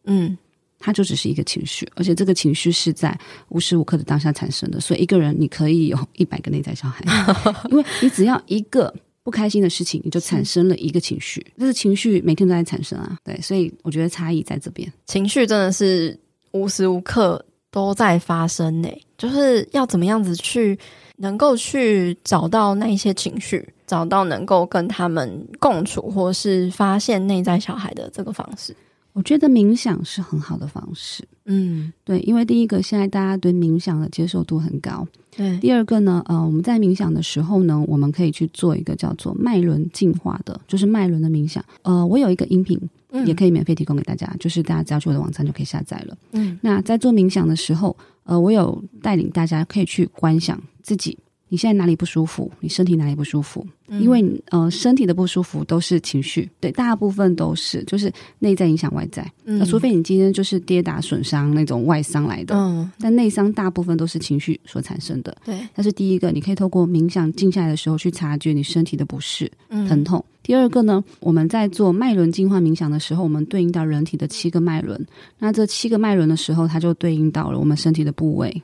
[0.06, 0.38] 嗯，
[0.80, 3.18] 它就只是一个情绪，而且这个情绪是在
[3.50, 4.80] 无时无刻的当下产生的。
[4.80, 7.04] 所以一个人你可以有一百个内在小孩，
[7.70, 13.18] 因为你只要一个不开心的事情，你就产生了一个情绪，这个情绪每天都在产生啊。
[13.24, 16.18] 对，所以我觉得差异在这边，情绪真的是
[16.52, 20.80] 无时无刻都在发生呢，就是要怎么样子去
[21.20, 23.68] 能够去找到那一些情绪。
[23.90, 28.72] 找到能够跟他们共处，或是发现内在小孩的这个方式，
[29.14, 31.28] 我觉得冥想是很好的方式。
[31.46, 35.08] 嗯，对，因为第一个，现在大家对冥想的接受度很高。
[35.36, 41.66] 对，第二个呢，呃，我们在冥想的时候呢，我们可以去做一个叫做脉轮净化的，就是脉轮的冥想。
[41.82, 42.80] 呃，我有一个音频，
[43.26, 46.16] 也可以免费提供给大家，嗯、就是大家只要去我的网站就可以下载了。
[46.34, 47.98] 嗯，那在做冥想的时候，
[48.30, 51.18] 呃，我有带领大家可以去观想自己。
[51.50, 52.52] 你现在哪里不舒服？
[52.60, 53.66] 你身体哪里不舒服？
[53.88, 59.30] 嗯、因为呃，身体的不舒服都是情绪，对，大部分都是就是内在影响外在。
[59.46, 65.36] 嗯，那除非你今天就是跌打损伤那种外伤来的，嗯，但内伤大部分都是情绪所产生的。
[65.44, 70.24] 对，但是第一个，你可以透过冥想静下来的时候去察觉你身体的不适、嗯、疼痛。
[70.44, 75.04] 第二个呢，我们在做脉轮净化冥想的时候，我们对应到人体的七个脉轮。
[75.40, 78.62] 那这七个脉轮的时候，它就对应到了我们身体的部位，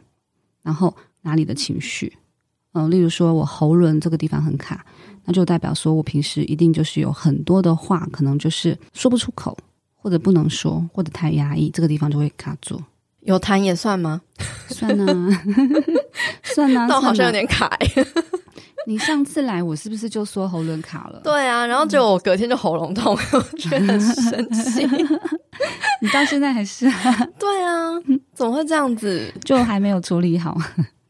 [0.62, 2.14] 然后哪里的情绪。
[2.76, 4.86] 嗯、呃，例如说我喉咙这个地方很卡，
[5.26, 9.58] 那就代表说我平时一定就是有很多的话，可能就是说不出口，
[9.96, 12.80] 或者不能说，或者太压抑，这个地方就会卡住。
[13.22, 14.22] 有痰也算吗？
[14.70, 15.42] 算啊，
[16.44, 17.76] 算啊， 但我好像有点卡。
[18.88, 21.20] 你上次来，我是不是就说喉咙卡了？
[21.24, 24.86] 对啊，然后就我隔天就喉咙痛，我觉得很神奇。
[26.02, 26.86] 你到现在还是？
[27.40, 28.00] 对啊，
[28.36, 29.34] 怎么会这样子？
[29.44, 30.56] 就还没有处理好。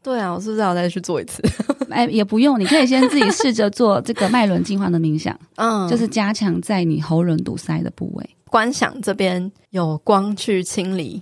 [0.06, 1.42] 对啊，我是不是要再去做一次？
[1.90, 11.20] 哎，也不用，你可以先自己试着做这个脉轮净化的冥想， 嗯，就是加强在你喉咙堵塞的部位，观想这边有光去清理。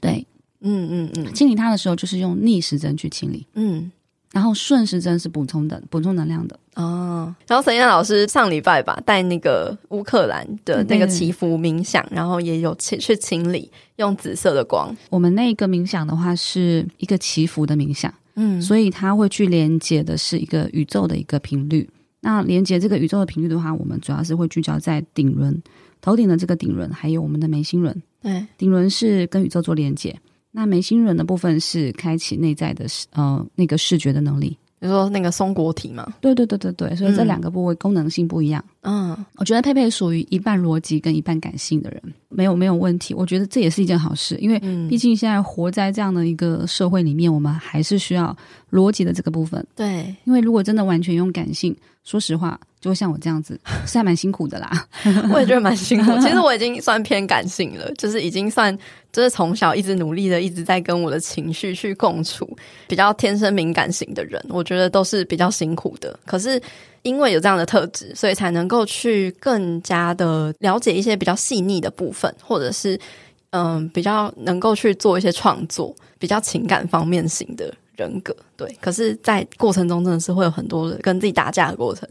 [0.00, 0.26] 对，
[0.60, 3.92] 嗯嗯嗯，清理它的时候就是用逆时针去清理，嗯。
[4.32, 7.34] 然后顺时针是补充的，补充能量的哦。
[7.46, 14.90] 然后沈燕老师上礼拜吧带那个乌克兰的那个祈福冥想，然后也有去去清理，用紫色的光。
[15.10, 21.88] 我们那个冥想的话是一个祈福的冥想，嗯，所以它会去连接的是一个宇宙的一个频率。
[22.20, 25.60] 那连接这个宇宙的频率的话，我们主要是会聚焦在顶轮，
[26.00, 28.02] 头顶的这个顶轮，还有我们的眉心轮。
[28.22, 30.16] 对，顶轮是跟宇宙做连接。
[30.52, 36.12] 那眉心轮的部分是开启内在的视呃那个视觉的能力，比如说那个松果体嘛。
[36.20, 38.62] 对对对对对，所以这两个部位功能性不一样。
[38.80, 43.14] 嗯，我觉得佩佩属于一半逻辑跟一半感性的人，没有没有问题。
[43.14, 48.36] 我觉得这也是一件好事，因为毕竟现在活在这样的一个社会里面，我们还是需要
[48.72, 49.64] 逻辑的这个部分。
[49.76, 52.58] 对，因为如果真的完全用感性，说实话。
[52.80, 54.88] 就像我这样子，是还蛮辛苦的啦。
[55.32, 56.18] 我也觉得蛮辛苦。
[56.18, 58.76] 其实 我已经算偏感性了，就是已经算，
[59.12, 62.58] 就是从小一直努力的，一直在跟我的情绪去共处。
[62.88, 66.18] 比较天生敏感型的人，我觉得都是比较辛苦的。
[66.26, 66.60] 可是
[67.02, 72.98] 因为有这样的特质，所以才能够去更加的了解一些比较细腻的部分，或者是
[73.50, 77.72] 嗯，比较能够去做一些创作，比较情感方面型的。
[77.96, 82.08] 人格对，可是，在过程中真的是会有很多跟自己打架的过程，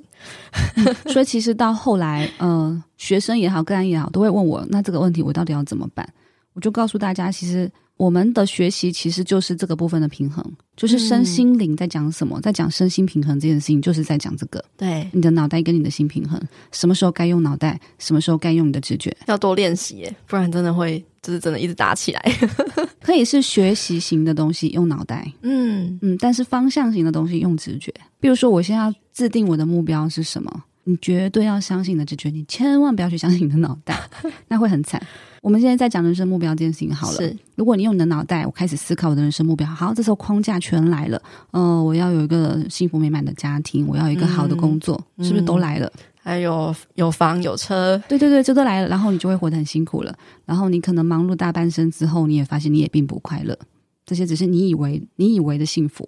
[1.12, 6.08] 所以其实到后来，嗯、学生也好，个人也好，都会问我，那这个问题我到底要怎么办？
[6.53, 7.72] 我就告诉大家，其实
[8.02, 10.43] 我们的学习其实就是这个部分的平衡，
[10.76, 14.64] 就是身心灵在讲什么，嗯、在讲身心平衡这件事情，就是在讲这个。
[14.76, 16.41] 对，你的脑袋跟你的心平衡，
[16.72, 22.20] 什么时候该用脑袋，什么时候该用你的直觉，要多练习耶，不然真的会就是真的一直打起来。
[23.04, 27.93] 可以是学习型的东西用脑袋，嗯嗯，但是方向型的东西用直觉。
[28.20, 33.99] 比如说，我现在要制定我的目标是什么，你绝对要相信你的直觉，你千万不要去相信你的脑袋，
[34.49, 35.01] 那会很惨。
[35.41, 37.17] 我们现在在讲人生目标这件事情好了。
[37.17, 39.67] 是，如果你用你的脑袋，我开始思考我的人生目标。
[39.67, 41.21] 好，这时候框架全来了。
[41.51, 45.91] 呃，我要有一个幸福美满的家庭，我要有一个好的工作，嗯、是不是都来了？
[46.23, 48.88] 还有有房有车，对对对，这都来了。
[48.88, 50.15] 然后你就会活得很辛苦了。
[50.45, 53.57] 然后你可能忙碌大半生之后，你也发现你也并不快乐。
[54.05, 56.07] 这些只是你以为你以为的幸福，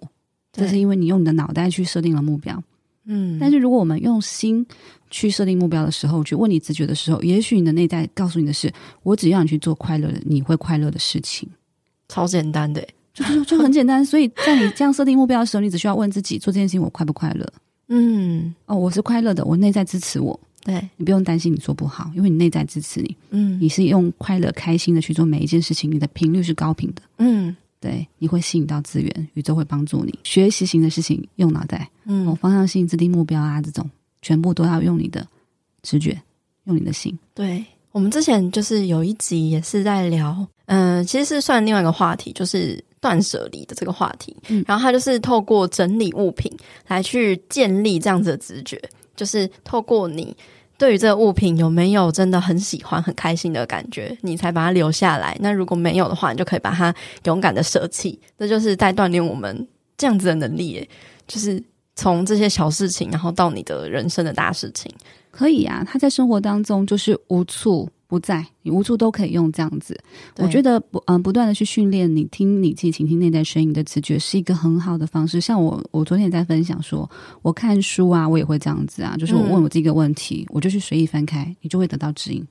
[0.52, 2.62] 这是因为你用你的脑袋去设定了目标。
[3.06, 4.64] 嗯，但是如果我们用心
[5.10, 11.48] 去设定目标的时候，去问你直觉的时候，也许你的内在告诉你的是：我只要你去做快乐的，你会快乐的事情，
[12.08, 14.04] 超简单的，就就就很简单。
[14.04, 17.52] 所以在你这样设定目标的时候，你只需要问自己：做这件事情我快不快乐？
[17.88, 20.38] 嗯，哦，我是快乐的，我内在支持我。
[20.64, 23.14] 对，你不用担心你做不好，因为你内在支持你。
[23.30, 27.02] 嗯，你是用快乐、开心的去做每一件事情，你的频率是高频的。
[27.18, 27.54] 嗯。
[27.84, 30.18] 对，你会吸引到资源，宇宙会帮助你。
[30.24, 33.90] 学习型的事情用脑袋，嗯，哦，方向性制定目标啊，这种
[34.22, 35.28] 全部都要用你的
[35.82, 36.18] 直觉，
[36.64, 37.14] 用你的心。
[37.34, 37.62] 对，
[37.92, 44.34] 我们之前就是有一集也是在聊，嗯、呃，其实是算另外一个话题，就是断舍离的这个话题。
[44.48, 46.50] 嗯，然后他就是透过整理物品
[46.86, 48.80] 来去建立这样子的直觉，
[49.14, 50.34] 就是透过你。
[50.76, 55.36] 对于这个物品有没有真的很喜欢、很开心的感觉，你才把它留下来。
[55.40, 56.94] 那如果没有的话，你就可以把它
[57.24, 58.18] 勇敢的舍弃。
[58.38, 59.66] 这就是在锻炼我们
[59.96, 60.88] 这样子的能力，
[61.26, 61.62] 就是
[61.94, 64.92] 从这些小事情，然后到你的人生的大事情。
[65.30, 69.98] 可以啊，他在生活当中就是无处不在，你无处都可以用这样子。
[70.36, 75.40] 我觉得不，嗯，不断的去训练你听你自己倾听内在声音的直觉是一个很好的方式。
[75.40, 77.10] 像我，我昨天也在分享说，
[77.42, 82.46] 我看书啊，我也会这样子啊，就是我问我自己一个问题，嗯、我就去随意翻开，你就会得到指引，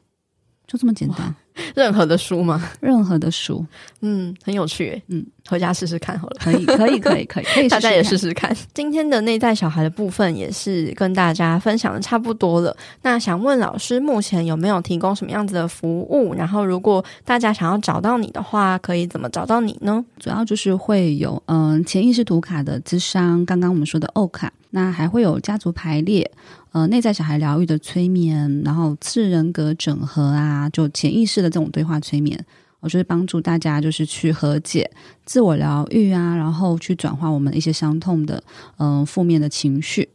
[0.67, 1.33] 就这么简单。
[1.75, 2.69] 任何的书吗？
[2.79, 3.65] 任何的书，
[4.01, 6.37] 嗯，很有趣，嗯，回家试试看好了。
[6.39, 8.55] 可以，可以，可以，可以，可以， 大家也试试看。
[8.73, 12.75] 今天的内在小孩的部分也是跟大家分享的差不多了。
[13.01, 16.33] 那想问老师，目前有没有提供什么样子的服务？
[16.33, 20.03] 然后，如果大家想要找到你的话，可以怎么找到你呢？
[20.19, 26.29] 主要就是会有嗯潜意识图卡的智商，刚刚我们说的欧卡，那还会有家族排列。
[26.71, 32.43] 呃，内在小孩疗愈的催眠，然后次人格整合啊，就潜意识的这种对话催眠，
[32.79, 34.89] 我就是帮助大家就是去和解、
[35.25, 38.41] 自我疗愈啊，然后去转化我们一些伤痛的
[38.77, 40.07] 嗯、呃、负面的情绪。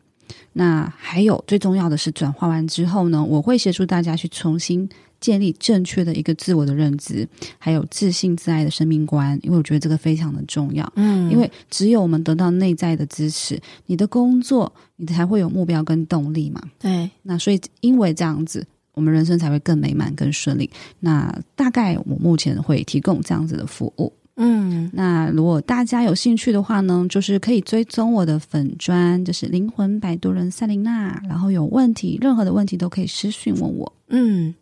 [0.55, 4.89] 那还有最重要的是，转化完之后呢，我会协助大家去重新。
[5.21, 10.89] 建立正确的一个自我的认知，还有自信自爱的生命观，因为我觉得这个非常的重要。
[10.95, 16.63] 嗯，因为只有我们得到内在的支持，你的工作你才会有目标跟动力嘛。
[16.79, 18.65] 对，那所以因为这样子，
[18.99, 20.69] 我们人生才会更美满、更顺利。
[20.99, 24.13] 那大概我目前会提供这样子的服务。
[24.37, 31.23] 嗯，那如果大家有兴趣的话呢，就是可以追踪我的粉专，就是灵魂摆渡人赛琳娜。
[31.29, 33.93] 然后有问题，任何的问题都可以私讯问我。
[34.09, 34.53] 嗯。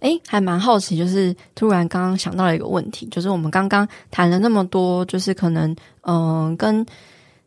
[0.00, 5.70] 诶，还蛮好奇，就是突然刚刚想到了一个问题，就是我们刚刚谈了那么多，就是可能，
[6.02, 6.16] 嗯、
[6.46, 6.86] 呃，跟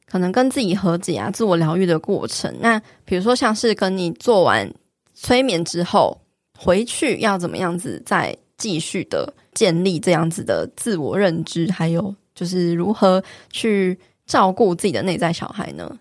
[0.06, 2.54] 可能跟自己和解啊，自我疗愈的过程。
[2.60, 4.70] 那比如说，像是跟你做完
[5.16, 6.21] 催眠之后，
[6.64, 13.98] 回去要怎么样子再继续的建立这样子的自我认知，还有就是如何去
[14.28, 15.98] 照顾自己的内在小孩呢？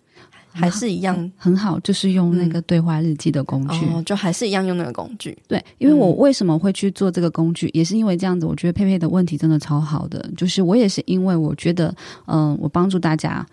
[0.53, 5.35] 还是一样很好，就是用那个对话日记的工具，嗯哦，就还是一样用那个工具。
[5.49, 8.45] 对，因为我为什么会去做这个工具，嗯、也是因为这样子。
[8.45, 11.89] 我觉得佩佩的问题真的超好的，就是我也是因为我觉得，
[12.27, 13.47] 嗯、呃，我帮助大家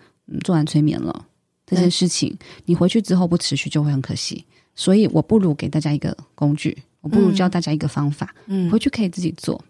[0.44, 1.24] 做完催眠了
[1.64, 4.44] 这件事情，嗯、你回去之后不持续就会很可惜，
[4.74, 9.62] 所以我不如给大家一个工具，我不如教大家一个方法，嗯，回去可以自己做。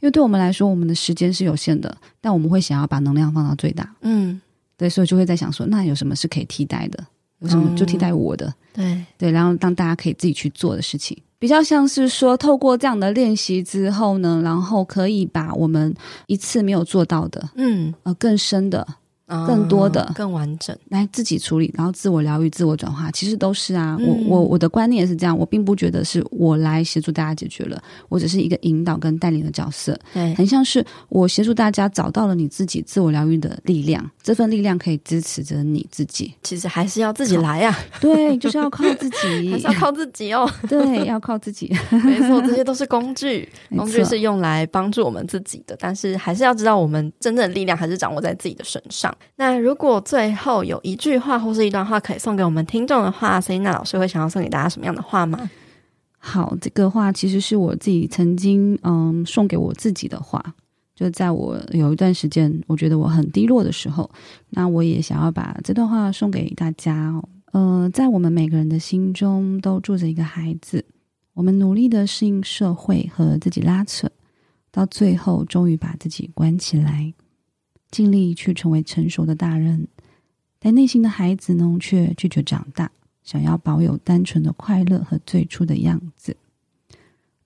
[0.00, 4.40] 因为对我们来说，我们的时间是有限的，但我们会想要把能量放到最大，嗯。
[4.76, 7.06] 对，所以就会在想说，那有什么是可以替代的？
[7.38, 8.52] 有什么就替代我的？
[8.72, 15.94] 对对，然后让大家可以自己去做的事情，比较像是说，透过这样的练习之后呢，然后可以把我们
[16.26, 18.84] 一次没有做到的，嗯，呃，更深的。
[19.26, 23.96] 更多的、更完整，来自己处理，然后自我疗愈、自我转化，其实都是啊。
[23.98, 29.98] 嗯、我我我的观念也是这样，我并不觉得是我来协助大家解决了，我只是一个引导跟带领的角色。
[30.12, 36.34] 对，很像是我协助大家找到了你自己自我疗愈的力量，这份力量可以支持着你自己。
[36.42, 40.46] 其实还是要自己来呀、啊，对，就是要靠自己， 还是要靠自己哦。
[40.68, 41.74] 对，要靠自己。
[41.90, 49.13] 没错，这些都是工具， 工具是用来帮助我们自己的，但是还是要知道，我们真正的力量还是掌握在自己的身上。
[49.36, 55.50] 那如果最后有一句话或是一段话可以送给我们听众的话，赛琳娜老师会想要送给大家什么样的话吗？
[56.18, 60.42] 好，这个话其实是我自己曾经嗯送给我自己的话，
[60.94, 64.10] 就在我有一段时间我觉得我很低落的时候，
[64.50, 67.14] 那我也想要把这段话送给大家。
[67.52, 70.84] 呃，在我们每个人的心中都住着一个孩子，
[71.34, 74.10] 我们努力的适应社会和自己拉扯，
[74.72, 77.12] 到最后终于把自己关起来，
[77.94, 79.86] 尽力去成为成熟的大人，
[80.58, 82.90] 但内心的孩子呢，却拒绝长大，
[83.22, 86.36] 想要保有单纯的快乐和最初的样子。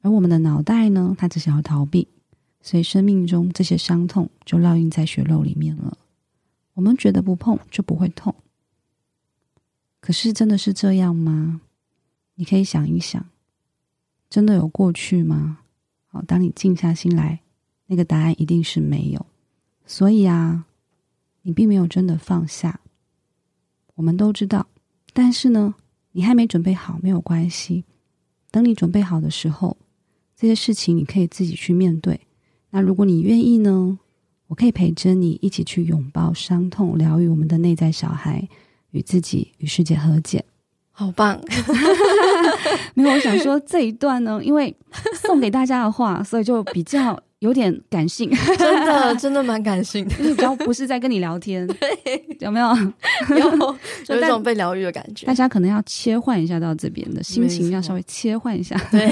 [0.01, 2.09] 而我们的脑袋呢，它只想要逃避，
[2.63, 5.99] 所以生命中这些伤痛就烙印在血肉里面了。
[6.73, 8.35] 我们觉得不碰就不会痛。
[10.01, 11.61] 可是真的是这样吗？
[12.37, 13.23] 你可以想一想，
[14.31, 15.59] 真的有过去吗？
[16.07, 17.41] 好，当你静下心来，
[17.85, 19.27] 那个答案一定是没有。
[19.89, 20.67] 所以啊，
[21.43, 22.79] 你并没有真的放下。
[23.97, 24.69] 我们都知道，
[25.13, 25.75] 但是呢，
[26.13, 27.85] 你还没准备好，没有关系。
[28.53, 29.77] 等你准备好的时候，
[30.37, 32.21] 这些事情你可以自己去面对。
[32.71, 33.99] 那如果你愿意呢，
[34.47, 38.49] 我可以陪着你一起去拥抱伤痛，疗愈我们的内在小孩。
[38.93, 40.43] 与自己与世界和解，
[40.93, 41.39] 好棒！
[42.95, 44.75] 没有，我想说这一段呢，因为
[45.15, 48.29] 送给大家的话，所以就比较有点感性，
[48.59, 51.69] 真的， 真的蛮感性的，比较不是在跟你聊天，
[52.41, 52.69] 有没有？
[53.37, 53.77] 有，
[54.09, 55.25] 有一种被疗愈的感觉。
[55.27, 58.77] 大家可能要切换一下到这边的心情，要稍微切换一下。
[58.91, 59.09] 对。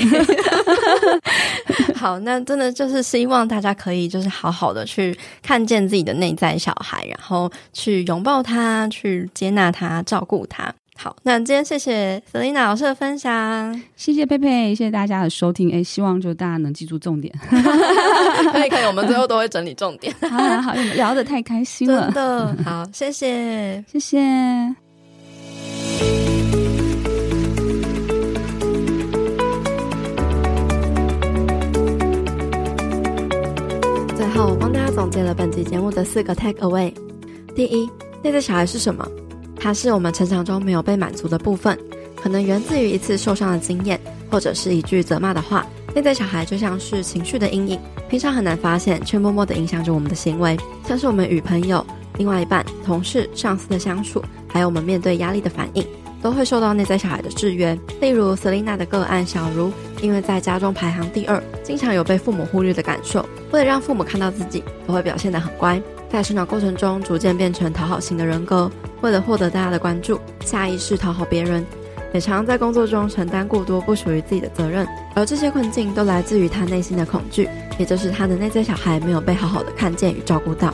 [1.94, 10.72] 好，那真的就是希望大家可以就是好好的去看见自己的内在小孩，然后去拥抱他，去接纳他，照顾他。
[10.98, 15.70] 好，那今天谢谢 Selina 老师的分享，谢谢佩佩，谢谢大家的收听。
[15.70, 17.32] 哎，希望就大家能记住重点。
[18.52, 20.12] 可以可以，我们最后都会整理重点。
[20.28, 24.18] 好好好，聊得太开心了，真的好，谢谢，谢谢。
[34.16, 36.92] 最后，我帮大家总结了本集节目的四个 take away。
[37.54, 37.88] 第一，
[38.22, 39.06] 内在小孩是什么？
[39.66, 41.76] 它是我们成长中没有被满足的部分，
[42.14, 44.00] 可能源自于一次受伤的经验，
[44.30, 45.66] 或者是一句责骂的话。
[45.92, 50.56] 内在小孩就像是情绪的阴影，平常很难发现，却默默地影响着我们的行为，
[50.86, 51.84] 像是我们与朋友、
[52.16, 55.84] 另外一半、同事、上司的相处，还有我们面对压力的反应。
[56.22, 63.28] 都会受到内在小孩的制约，例如 Selina 的个案小如，因为在家中排行第二，经常有被父母忽略的感受。
[63.50, 65.82] 为了让父母看到自己，都会表现得很乖。
[66.16, 68.70] 在成长过程中，逐渐变成讨好型的人格，
[69.02, 71.62] 为了获得大家的关注，下意识讨好别人，
[72.14, 74.88] 也常在工作中承担过多不属于自己的责任。
[75.14, 77.46] 而这些困境都来自于他内心的恐惧，
[77.76, 80.72] 也就是他的内在小孩没有被好好的看见与照顾到。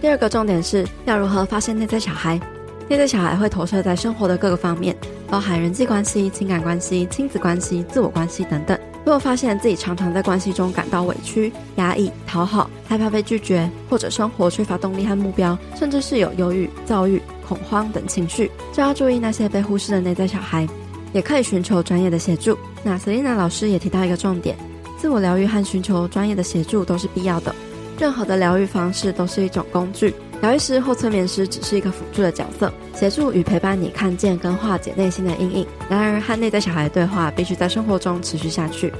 [0.00, 2.40] 第二个重点是要如何发现内在小孩。
[2.88, 4.96] 内在小孩会投射在生活的各个方面，
[5.28, 8.78] 包含人际关系、情感关系、亲子关系、自我关系等等。
[9.04, 20.68] 如果发现自己常常在关系中感到委屈、压抑、讨好、害怕被拒绝，或者生活缺乏动力和目标，甚至是有忧郁、躁郁、恐慌等情绪，就要注意那些被忽视的内在小孩，
[21.12, 22.58] 也可以寻求专业的协助。
[22.82, 24.56] 那 Selina 老师也提到一个重点：
[24.98, 27.54] 自我疗愈和寻求专业的协助都是必要的。
[27.98, 30.14] 任何的疗愈方式都是一种工具。
[30.40, 35.66] 疗愈师或催眠师只是一个辅助的角色，协助与陪伴你看见跟化解内心的阴影。
[35.88, 38.92] 然而，和内在小孩对话必须在生活中持续下去。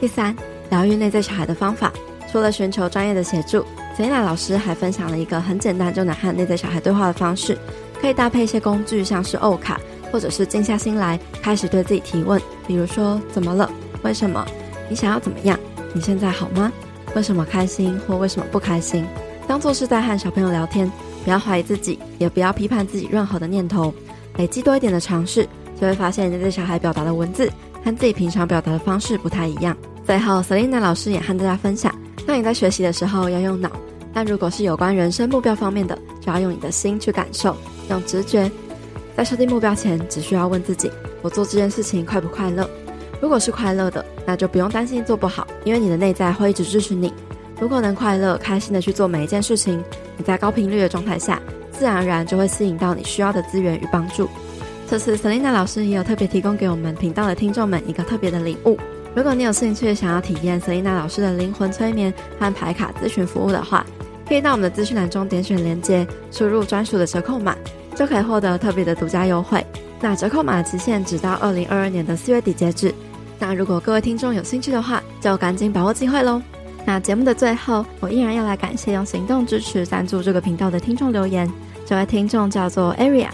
[0.00, 0.34] 第三，
[0.70, 1.92] 疗愈内在小孩的方法，
[2.30, 3.64] 除了寻求专业的协助
[3.96, 7.58] ，Selina 老师还分享了一个很简单就能和内在小孩对话的方式，
[8.00, 9.80] 可以搭配一些工具，像是欧卡，
[10.12, 13.68] 或者是静下心来，开始对自己提问，比如说怎么了？
[14.04, 14.46] 为什么？
[14.88, 15.58] 你想要怎么样？
[15.92, 16.72] 你现在好吗？
[17.16, 19.04] 为什么开心或为什么不开心？
[19.48, 20.88] 当做是在和小朋友聊天，
[21.24, 23.92] 不要怀疑自己，也不要批判自己任何的念头。
[24.36, 25.48] 累积多一点的尝试，
[25.80, 27.50] 就会发现你在小孩表达的文字
[27.82, 29.74] 和自己平常表达的方式不太一样。
[30.04, 31.92] 最后，Selina 老师也和大家分享：
[32.26, 33.72] 当你在学习的时候要用脑，
[34.12, 37.56] 但如果是有关人生目标方面的，就要用你的心去感受，
[37.88, 38.50] 用直觉。
[39.16, 40.90] 在设定目标前，只需要问自己：
[41.22, 42.68] 我做这件事情快不快乐？
[43.20, 47.12] 如果是快乐的，那就不用担心做不好，因为你的内在会一直支持你。
[47.60, 49.82] 如果能快乐、开心的去做每一件事情，
[50.16, 51.40] 你在高频率的状态下，
[51.72, 54.28] 自然而然就会吸引到你需要的资源与帮助。
[54.86, 58.78] 这次 Selina 老师也有特别提供给我们频道的听众们一个特别的礼物。
[59.14, 63.84] 如果你有兴趣想要体验 Selina 老师的灵魂催眠和牌卡咨询服务的话，
[64.28, 67.56] 可以到我们的资讯栏中点选连接，输入专属的折扣码，
[67.96, 69.64] 就可以获得特别的独家优惠。
[70.00, 72.94] 那折扣码的期限直到二零二二年的四月底截止。
[73.38, 76.40] 那如果各位听众有兴趣的话，就赶紧把握机会喽。
[76.88, 81.46] 那节目的最后，我依然要来感谢用行动支持赞助这个频道的听众留言。
[81.84, 83.28] 这位听众叫做 Area，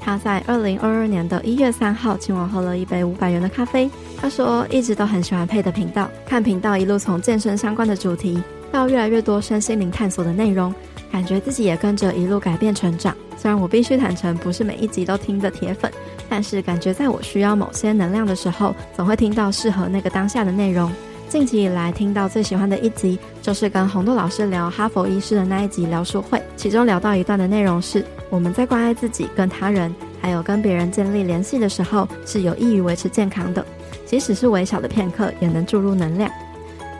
[0.00, 3.88] 他在二零二二年的一月三号请我喝了一杯五百元的咖啡。
[4.20, 8.42] 他说一直都很喜欢佩的频道，看频道一路从健身相关的主题，
[8.72, 10.74] 到越来越多身心灵探索的内容，
[11.12, 13.14] 感觉自己也跟着一路改变成长。
[13.36, 15.88] 虽然我必须坦诚，不是每一集都听的铁粉，
[16.28, 20.90] 但是感觉在我需要某些能量的时候，总会听到适合那个当下的内容。
[21.28, 33.64] 近期以来听到最喜欢的一集，就是跟红豆老师聊哈佛医师的那一集聊书会，其中聊到一段的内容是：我们在关爱自己、跟他人，还有跟别人建立联系的时候，是有益于维持健康的。
[34.06, 36.30] 即使是微小的片刻，也能注入能量。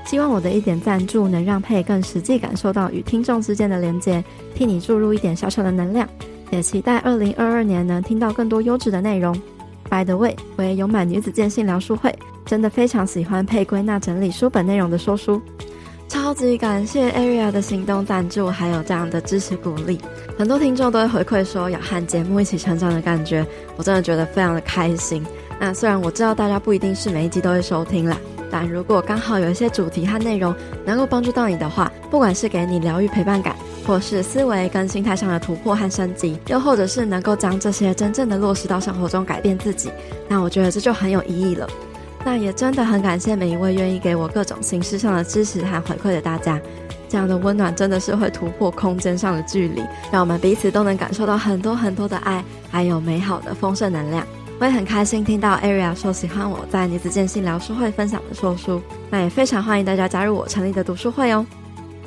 [0.05, 4.23] 希望我的一点赞助能让佩更实际感受到与听众之间的连接，
[4.55, 6.07] 替你注入一点小小的能量。
[6.51, 9.35] 也期待二零二二年能听到更多优质的内容。
[9.89, 12.13] By the way，我也有买女子健心聊书会，
[12.47, 15.43] 真的非常喜欢佩归纳整理书本内容的说书。
[16.09, 20.01] 超级感谢 Area 的行动赞助，还有这样的支持鼓励。
[20.39, 23.45] 很多听众都会回馈说要和节目一起成长的感觉，
[23.77, 25.27] 我真的觉得非常的开心。
[25.59, 28.17] 那虽然我知道大家不一定是每一集都会收听啦，
[28.53, 39.91] 但如果刚好有一些主题和内容能够帮助到你的话，不管是给你疗愈陪伴感，或是思维跟心态上的突破和升级，又或者是能够将这些真正的落实到生活中改变自己，
[40.29, 41.69] 那我觉得这就很有意义了。
[42.27, 46.61] 那也真的很感谢每一位愿意给我各种形式上的支持和回馈的大家，
[47.09, 54.27] 这样的温暖真的是会突破空间上的距离，让我们彼此都能感受到很多很多的爱，还有美好的丰盛能量。
[54.59, 61.47] 我也很开心听到 Aria 说喜欢我在女子健心聊书会分享的说书，那也非常欢迎大家加入我成立的读书会哦。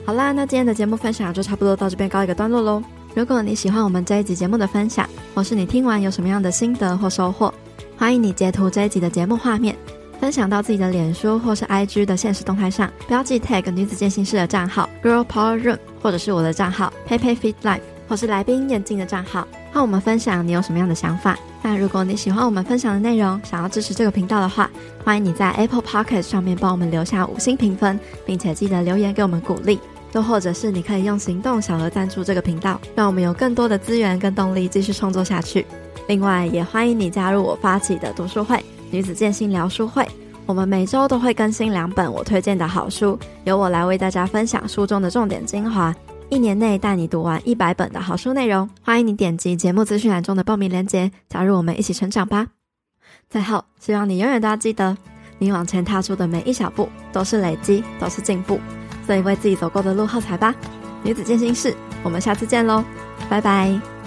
[0.06, 2.84] 好啦，那今天的节目分享就差不多到这边告一个段落喽。
[3.16, 7.54] 如果你喜欢我们这一集节目的分享，或是你听完有什么样的心得或收获，
[7.96, 9.74] 欢迎你截图这一集的节目画面，
[10.20, 21.40] 分享到自己的脸书或是 IG 的现实动态上，标记 tag 女子健心室的账号 Girl Power Room，或者是我的账号 Pepe Fit Life，或是来宾眼镜的账号，和我们分享你有什么样的想法。
[21.62, 24.70] 那如果你喜欢我们分享的内容，想要支持这个频道的话，
[25.06, 29.80] 欢迎你在 Apple Podcast 上面帮我们留下五星评分，并且记得留言给我们鼓励。
[30.14, 35.66] 又或者是你可以用行动小额赞助这个频道，让我们有更多的资源跟动力继续创作下去。
[36.08, 38.62] 另外，也欢迎你加入我发起的读书会——
[38.92, 40.08] 女子健心聊书会。
[40.46, 45.96] 我们每周都会更新两本我推荐的好书，由我来为大家分享书中的重点精华。
[46.30, 52.48] 一年内带你读完一百本的好书内容，欢迎你点击节目资讯栏中的报名链接，加入我们一起成长吧。
[53.30, 54.98] 最后，希望你永远都要记得，
[55.38, 58.60] 你往前踏出的每一小步都是累积，都是进步，
[59.06, 60.54] 所以为自己走过的路喝彩吧。
[61.04, 62.84] 女子健心室，我们下次见喽，
[63.30, 63.99] 拜拜。